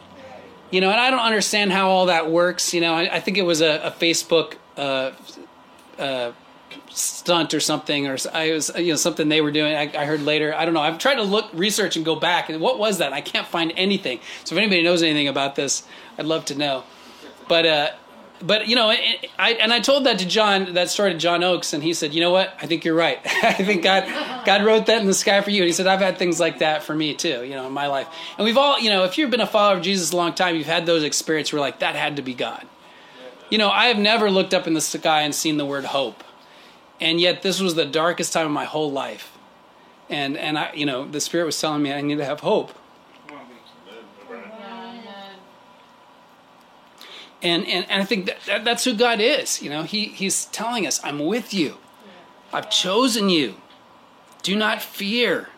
You 0.71 0.81
know, 0.81 0.91
and 0.91 1.01
I 1.01 1.11
don't 1.11 1.21
understand 1.21 1.73
how 1.73 1.89
all 1.89 2.07
that 2.07 2.31
works. 2.31 2.73
You 2.73 2.81
know, 2.81 2.95
I, 2.95 3.17
I 3.17 3.21
think 3.21 3.39
it 3.39 3.43
was 3.43 3.61
a, 3.61 3.81
a 3.85 3.91
Facebook 3.91 4.55
uh, 4.77 5.13
uh, 5.99 6.33
stunt 6.91 7.55
or 7.55 7.61
something, 7.61 8.07
or 8.07 8.17
I 8.33 8.53
was 8.53 8.71
you 8.77 8.93
know 8.93 8.97
something 8.97 9.29
they 9.29 9.41
were 9.41 9.51
doing. 9.51 9.75
I, 9.75 9.91
I, 9.97 10.07
heard 10.07 10.23
later. 10.23 10.55
I 10.55 10.65
don't 10.65 10.75
know. 10.75 10.81
I've 10.81 10.99
tried 10.99 11.17
to 11.17 11.23
look, 11.23 11.49
research, 11.53 11.97
and 11.97 12.05
go 12.05 12.17
back. 12.17 12.49
And 12.49 12.61
what 12.61 12.79
was 12.79 12.99
that? 12.99 13.13
I 13.13 13.21
can't 13.21 13.47
find 13.47 13.73
anything. 13.77 14.21
So 14.45 14.55
if 14.55 14.59
anybody 14.59 14.83
knows 14.83 15.03
anything 15.03 15.29
about 15.29 15.57
this, 15.57 15.87
I'd 16.19 16.27
love 16.27 16.47
to 16.47 16.55
know. 16.55 16.85
But 17.49 17.67
uh, 17.67 17.91
but 18.41 18.69
you 18.69 18.77
know, 18.77 18.91
I 18.91 19.53
and 19.61 19.73
I 19.73 19.81
told 19.81 20.05
that 20.07 20.19
to 20.21 20.27
John. 20.27 20.75
That 20.75 20.91
story 20.91 21.13
to 21.13 21.19
John 21.19 21.45
Oakes, 21.45 21.73
and 21.73 21.83
he 21.83 21.93
said, 21.93 22.15
"You 22.15 22.21
know 22.21 22.31
what? 22.31 22.55
I 22.61 22.67
think 22.67 22.85
you're 22.85 22.95
right. 22.95 23.19
I 23.43 23.53
think 23.53 23.83
God 23.83 24.05
God 24.45 24.65
wrote 24.65 24.87
that 24.87 25.01
in 25.01 25.07
the 25.07 25.15
sky 25.15 25.41
for 25.43 25.51
you." 25.51 25.63
And 25.63 25.67
he 25.67 25.73
said, 25.73 25.87
"I've 25.87 26.01
had 26.01 26.19
things 26.19 26.41
like 26.41 26.61
that 26.61 26.83
for 26.83 26.95
me 26.95 27.15
too. 27.15 27.45
You 27.45 27.55
know, 27.55 27.67
in 27.67 27.73
my 27.73 27.87
life. 27.87 28.09
And 28.39 28.45
we've 28.45 28.59
all, 28.59 28.81
you 28.81 28.91
know, 28.91 29.05
if 29.05 29.19
you've 29.19 29.31
been 29.31 29.41
a 29.41 29.47
follower 29.47 29.77
of 29.77 29.83
Jesus 29.83 30.13
a 30.13 30.17
long 30.17 30.35
time, 30.35 30.57
you've 30.57 30.67
had 30.67 30.87
those 30.87 31.03
experiences 31.03 31.53
where 31.53 31.61
like 31.61 31.81
that 31.81 31.95
had 31.95 32.17
to 32.17 32.23
be 32.23 32.35
God." 32.35 32.67
You 33.49 33.59
know, 33.59 33.71
I 33.71 33.87
have 33.87 33.99
never 33.99 34.29
looked 34.29 34.55
up 34.55 34.67
in 34.67 34.75
the 34.75 34.81
sky 34.81 35.21
and 35.21 35.33
seen 35.33 35.57
the 35.57 35.65
word 35.65 35.85
hope 35.85 36.25
and 37.01 37.21
yet 37.21 37.43
this 37.43 37.61
was 37.61 37.75
the 37.75 37.85
darkest 37.85 38.33
time 38.33 38.47
of 38.47 38.53
my 38.53 38.65
whole 38.65 38.91
life 38.91 39.37
and 40.09 40.37
and 40.37 40.59
i 40.59 40.73
you 40.75 40.87
know 40.87 41.07
the 41.07 41.21
spirit 41.21 41.45
was 41.45 41.61
telling 41.61 41.83
me 41.83 41.93
i 41.93 42.01
need 42.01 42.19
to 42.19 42.25
have 42.25 42.41
hope 42.41 42.73
And, 47.43 47.67
and, 47.67 47.89
and 47.91 48.03
I 48.03 48.05
think 48.05 48.27
that, 48.27 48.41
that, 48.47 48.65
that's 48.65 48.85
who 48.85 48.95
God 48.95 49.21
is. 49.21 49.63
You 49.63 49.71
know, 49.71 49.83
he, 49.83 50.07
He's 50.07 50.47
telling 50.47 50.87
us, 50.87 51.01
I'm 51.05 51.19
with 51.21 51.53
you. 51.53 51.77
I've 52.53 52.71
chosen 52.71 53.29
you. 53.29 53.57
Do 54.43 54.57
not 54.57 54.83
fear. 54.83 55.49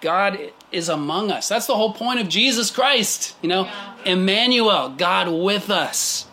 God 0.00 0.52
is 0.72 0.88
among 0.88 1.30
us. 1.30 1.48
That's 1.48 1.66
the 1.66 1.76
whole 1.76 1.92
point 1.92 2.20
of 2.20 2.28
Jesus 2.28 2.70
Christ. 2.70 3.36
You 3.42 3.48
know, 3.48 3.64
yeah. 3.64 3.94
Emmanuel, 4.04 4.88
God 4.90 5.28
with 5.28 5.70
us. 5.70 6.26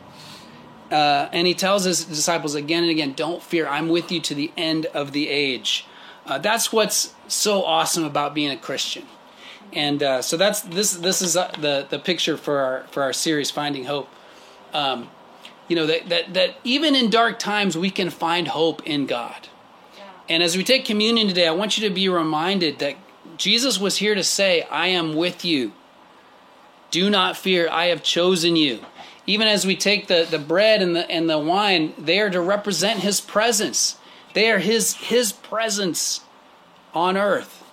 Uh, 0.91 1.28
and 1.34 1.47
he 1.47 1.54
tells 1.54 1.84
his 1.84 2.06
disciples 2.06 2.56
again 2.56 2.84
and 2.84 2.91
again, 2.91 3.13
don't 3.13 3.43
fear, 3.43 3.67
I'm 3.67 3.89
with 3.89 4.12
you 4.12 4.21
to 4.21 4.36
the 4.36 4.52
end 4.56 4.86
of 4.88 5.12
the 5.12 5.28
age. 5.28 5.86
Uh, 6.26 6.38
that's 6.38 6.71
what's 6.71 7.13
so 7.28 7.63
awesome 7.63 8.04
about 8.04 8.34
being 8.34 8.52
a 8.52 8.58
Christian. 8.58 9.06
And 9.73 10.02
uh, 10.02 10.21
so 10.21 10.38
that's 10.38 10.62
this. 10.62 10.93
This 10.93 11.21
is 11.21 11.36
uh, 11.36 11.52
the 11.60 11.86
the 11.89 12.00
picture 12.00 12.38
for 12.38 12.60
our 12.60 12.84
for 12.91 13.04
our 13.04 13.13
series, 13.13 13.52
Finding 13.52 13.86
Hope. 13.86 14.10
Um, 14.73 15.10
you 15.67 15.76
know 15.76 15.86
that 15.86 16.10
that 16.10 16.34
that 16.34 16.56
even 16.63 16.95
in 16.95 17.10
dark 17.10 17.38
times 17.38 17.78
we 17.78 17.89
can 17.89 18.10
find 18.10 18.47
hope 18.47 18.86
in 18.88 19.06
God. 19.06 19.50
And 20.30 20.41
as 20.41 20.58
we 20.58 20.63
take 20.63 20.86
communion 20.86 21.28
today, 21.28 21.47
I 21.47 21.52
want 21.52 21.78
you 21.78 21.88
to 21.88 21.93
be 21.93 22.08
reminded 22.10 22.80
that 22.80 22.95
Jesus 23.38 23.80
was 23.80 23.97
here 23.97 24.15
to 24.15 24.23
say, 24.23 24.63
"I 24.63 24.88
am 24.88 25.15
with 25.15 25.43
you. 25.43 25.73
Do 26.89 27.10
not 27.10 27.36
fear. 27.36 27.69
I 27.69 27.88
have 27.88 28.04
chosen 28.04 28.56
you." 28.56 28.86
Even 29.27 29.47
as 29.47 29.65
we 29.65 29.75
take 29.75 30.07
the, 30.07 30.25
the 30.29 30.39
bread 30.39 30.81
and 30.81 30.95
the 30.95 31.09
and 31.11 31.29
the 31.29 31.37
wine, 31.37 31.93
they 31.97 32.19
are 32.19 32.29
to 32.29 32.41
represent 32.41 33.01
His 33.01 33.21
presence. 33.21 33.97
They 34.33 34.49
are 34.49 34.59
His 34.59 34.95
His 34.95 35.31
presence 35.31 36.21
on 36.93 37.17
earth, 37.17 37.63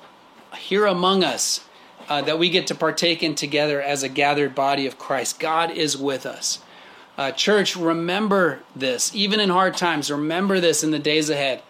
here 0.58 0.84
among 0.84 1.24
us 1.24 1.64
uh, 2.08 2.22
that 2.22 2.38
we 2.38 2.50
get 2.50 2.66
to 2.66 2.74
partake 2.74 3.22
in 3.22 3.34
together 3.34 3.80
as 3.80 4.02
a 4.02 4.08
gathered 4.08 4.54
body 4.54 4.86
of 4.86 4.98
Christ. 4.98 5.40
God 5.40 5.70
is 5.70 5.96
with 5.96 6.26
us. 6.26 6.58
Uh, 7.16 7.30
church, 7.30 7.76
remember 7.76 8.60
this. 8.74 9.14
Even 9.14 9.38
in 9.40 9.50
hard 9.50 9.76
times, 9.76 10.10
remember 10.10 10.60
this 10.60 10.82
in 10.82 10.90
the 10.90 10.98
days 10.98 11.30
ahead. 11.30 11.62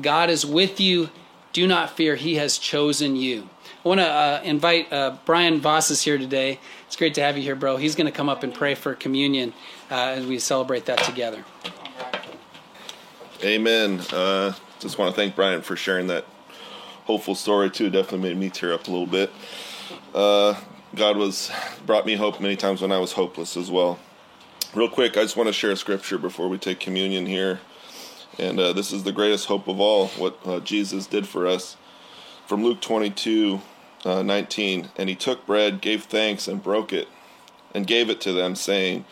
God 0.00 0.30
is 0.30 0.46
with 0.46 0.80
you. 0.80 1.10
Do 1.52 1.66
not 1.66 1.90
fear. 1.90 2.16
He 2.16 2.36
has 2.36 2.56
chosen 2.56 3.16
you. 3.16 3.50
I 3.84 3.88
want 3.88 3.98
to 4.00 4.06
uh, 4.06 4.40
invite 4.44 4.92
uh, 4.92 5.16
Brian 5.24 5.60
Voss 5.60 5.90
is 5.90 6.00
here 6.00 6.16
today. 6.16 6.60
It's 6.86 6.94
great 6.94 7.14
to 7.14 7.20
have 7.20 7.36
you 7.36 7.42
here, 7.42 7.56
bro. 7.56 7.76
He's 7.76 7.96
going 7.96 8.06
to 8.06 8.12
come 8.12 8.28
up 8.28 8.44
and 8.44 8.54
pray 8.54 8.76
for 8.76 8.94
communion 8.94 9.52
uh, 9.90 10.14
as 10.16 10.24
we 10.24 10.38
celebrate 10.38 10.86
that 10.86 10.98
together. 10.98 11.44
Amen. 13.42 14.00
Uh, 14.12 14.52
just 14.78 14.98
want 14.98 15.12
to 15.12 15.20
thank 15.20 15.34
Brian 15.34 15.62
for 15.62 15.74
sharing 15.74 16.06
that 16.06 16.26
hopeful 17.06 17.34
story 17.34 17.70
too. 17.70 17.90
Definitely 17.90 18.28
made 18.28 18.36
me 18.36 18.50
tear 18.50 18.72
up 18.72 18.86
a 18.86 18.90
little 18.90 19.04
bit. 19.04 19.32
Uh, 20.14 20.54
God 20.94 21.16
was 21.16 21.50
brought 21.84 22.06
me 22.06 22.14
hope 22.14 22.40
many 22.40 22.54
times 22.54 22.82
when 22.82 22.92
I 22.92 22.98
was 22.98 23.10
hopeless 23.10 23.56
as 23.56 23.68
well. 23.68 23.98
Real 24.74 24.88
quick, 24.88 25.16
I 25.16 25.22
just 25.22 25.36
want 25.36 25.48
to 25.48 25.52
share 25.52 25.72
a 25.72 25.76
scripture 25.76 26.18
before 26.18 26.48
we 26.48 26.56
take 26.56 26.78
communion 26.78 27.26
here, 27.26 27.58
and 28.38 28.60
uh, 28.60 28.72
this 28.72 28.92
is 28.92 29.02
the 29.02 29.12
greatest 29.12 29.46
hope 29.46 29.66
of 29.66 29.80
all. 29.80 30.06
What 30.08 30.64
Jesus 30.64 31.06
did 31.08 31.26
for 31.26 31.48
us 31.48 31.76
from 32.46 32.62
Luke 32.62 32.80
22, 32.80 33.60
uh, 34.04 34.22
19. 34.22 34.90
And 34.96 35.08
he 35.08 35.14
took 35.14 35.46
bread, 35.46 35.80
gave 35.80 36.04
thanks, 36.04 36.48
and 36.48 36.62
broke 36.62 36.92
it, 36.92 37.08
and 37.74 37.86
gave 37.86 38.10
it 38.10 38.20
to 38.22 38.32
them, 38.32 38.54
saying, 38.54 39.04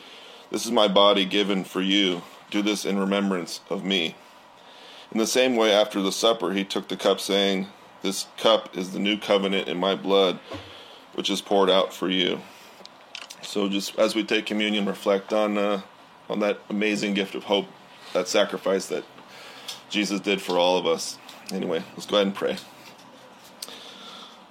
"This 0.51 0.65
is 0.65 0.73
my 0.73 0.89
body 0.89 1.25
given 1.25 1.65
for 1.65 1.81
you. 1.81 2.23
Do 2.51 2.63
this 2.63 2.85
in 2.85 2.99
remembrance 2.99 3.61
of 3.71 3.85
me." 3.85 4.15
In 5.13 5.19
the 5.19 5.27
same 5.27 5.57
way, 5.57 5.73
after 5.73 6.01
the 6.01 6.13
supper, 6.13 6.53
he 6.53 6.65
took 6.65 6.89
the 6.89 6.97
cup, 6.97 7.19
saying, 7.19 7.67
This 8.03 8.29
cup 8.37 8.77
is 8.77 8.93
the 8.93 9.01
new 9.01 9.19
covenant 9.19 9.69
in 9.69 9.77
my 9.77 9.97
blood 9.97 10.39
which 11.15 11.31
is 11.31 11.41
poured 11.41 11.69
out 11.69 11.93
for 11.93 12.09
you. 12.09 12.41
So 13.43 13.69
just 13.69 13.99
as 13.99 14.15
we 14.15 14.23
take 14.25 14.47
communion, 14.47 14.87
reflect 14.87 15.33
on 15.33 15.59
uh, 15.59 15.83
on 16.29 16.41
that 16.41 16.61
amazing 16.69 17.15
gift 17.15 17.35
of 17.35 17.45
hope, 17.45 17.67
that 18.13 18.29
sacrifice 18.29 18.87
that 18.87 19.05
Jesus 19.89 20.21
did 20.21 20.41
for 20.41 20.57
all 20.57 20.79
of 20.79 20.87
us. 20.87 21.19
Anyway, 21.51 21.83
let's 21.95 22.07
go 22.07 22.17
ahead 22.17 22.29
and 22.29 22.37
pray. 22.37 22.57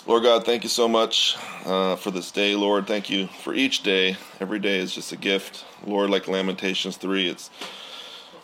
Lord 0.08 0.24
God, 0.24 0.46
thank 0.46 0.64
you 0.64 0.70
so 0.70 0.88
much 0.88 1.38
uh, 1.66 1.96
for 1.98 2.10
this 2.10 2.32
day, 2.32 2.56
Lord. 2.56 2.88
Thank 2.88 3.10
you 3.10 3.28
for 3.28 3.54
each 3.54 3.84
day. 3.84 4.16
Every 4.40 4.58
day 4.58 4.80
is 4.80 4.96
just 4.96 5.12
a 5.12 5.18
gift. 5.18 5.66
Lord, 5.86 6.10
like 6.10 6.28
Lamentations 6.28 6.96
3, 6.96 7.28
it's 7.28 7.50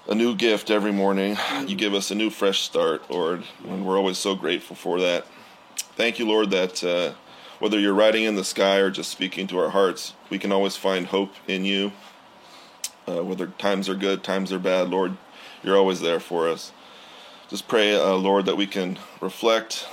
a 0.07 0.13
new 0.13 0.35
gift 0.35 0.69
every 0.69 0.91
morning. 0.91 1.37
You 1.65 1.75
give 1.75 1.93
us 1.93 2.11
a 2.11 2.15
new 2.15 2.29
fresh 2.29 2.59
start, 2.59 3.09
Lord, 3.09 3.43
and 3.67 3.85
we're 3.85 3.97
always 3.97 4.17
so 4.17 4.35
grateful 4.35 4.75
for 4.75 4.99
that. 4.99 5.25
Thank 5.95 6.19
you, 6.19 6.27
Lord, 6.27 6.51
that 6.51 6.83
uh, 6.83 7.13
whether 7.59 7.79
you're 7.79 7.93
writing 7.93 8.25
in 8.25 8.35
the 8.35 8.43
sky 8.43 8.77
or 8.77 8.91
just 8.91 9.09
speaking 9.09 9.47
to 9.47 9.57
our 9.57 9.69
hearts, 9.69 10.13
we 10.29 10.37
can 10.37 10.51
always 10.51 10.75
find 10.75 11.07
hope 11.07 11.31
in 11.47 11.63
you. 11.63 11.93
Uh, 13.07 13.23
whether 13.23 13.47
times 13.47 13.87
are 13.87 13.95
good, 13.95 14.23
times 14.23 14.51
are 14.51 14.59
bad, 14.59 14.89
Lord, 14.89 15.15
you're 15.63 15.77
always 15.77 16.01
there 16.01 16.19
for 16.19 16.49
us. 16.49 16.73
Just 17.47 17.67
pray, 17.67 17.95
uh, 17.95 18.13
Lord, 18.15 18.45
that 18.45 18.57
we 18.57 18.67
can 18.67 18.99
reflect 19.21 19.87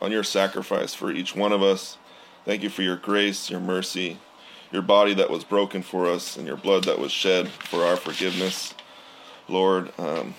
on 0.00 0.12
your 0.12 0.24
sacrifice 0.24 0.94
for 0.94 1.10
each 1.10 1.34
one 1.34 1.52
of 1.52 1.62
us. 1.62 1.98
Thank 2.44 2.62
you 2.62 2.68
for 2.68 2.82
your 2.82 2.96
grace, 2.96 3.50
your 3.50 3.60
mercy, 3.60 4.18
your 4.70 4.82
body 4.82 5.14
that 5.14 5.30
was 5.30 5.44
broken 5.44 5.82
for 5.82 6.06
us, 6.06 6.36
and 6.36 6.46
your 6.46 6.56
blood 6.56 6.84
that 6.84 6.98
was 6.98 7.12
shed 7.12 7.48
for 7.48 7.84
our 7.84 7.96
forgiveness. 7.96 8.74
Lord, 9.48 9.92
um, 9.98 10.34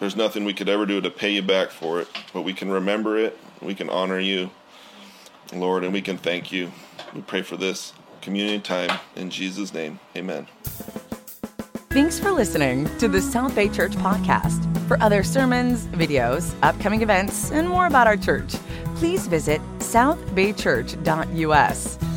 there's 0.00 0.16
nothing 0.16 0.44
we 0.44 0.54
could 0.54 0.68
ever 0.68 0.86
do 0.86 1.00
to 1.00 1.10
pay 1.10 1.30
you 1.30 1.42
back 1.42 1.70
for 1.70 2.00
it, 2.00 2.08
but 2.32 2.42
we 2.42 2.52
can 2.52 2.70
remember 2.70 3.18
it, 3.18 3.38
we 3.60 3.74
can 3.74 3.90
honor 3.90 4.20
you, 4.20 4.50
Lord, 5.52 5.84
and 5.84 5.92
we 5.92 6.02
can 6.02 6.18
thank 6.18 6.52
you. 6.52 6.70
We 7.14 7.22
pray 7.22 7.42
for 7.42 7.56
this 7.56 7.92
communion 8.20 8.60
time 8.60 8.98
in 9.16 9.30
Jesus' 9.30 9.72
name. 9.72 9.98
Amen. 10.16 10.46
Thanks 11.90 12.18
for 12.18 12.30
listening 12.30 12.84
to 12.98 13.08
the 13.08 13.20
South 13.20 13.54
Bay 13.54 13.68
Church 13.68 13.92
podcast. 13.92 14.64
For 14.86 15.02
other 15.02 15.22
sermons, 15.22 15.86
videos, 15.86 16.54
upcoming 16.62 17.02
events, 17.02 17.50
and 17.50 17.68
more 17.68 17.86
about 17.86 18.06
our 18.06 18.16
church, 18.16 18.54
please 18.98 19.28
visit 19.28 19.60
southbaychurch.us. 19.78 22.07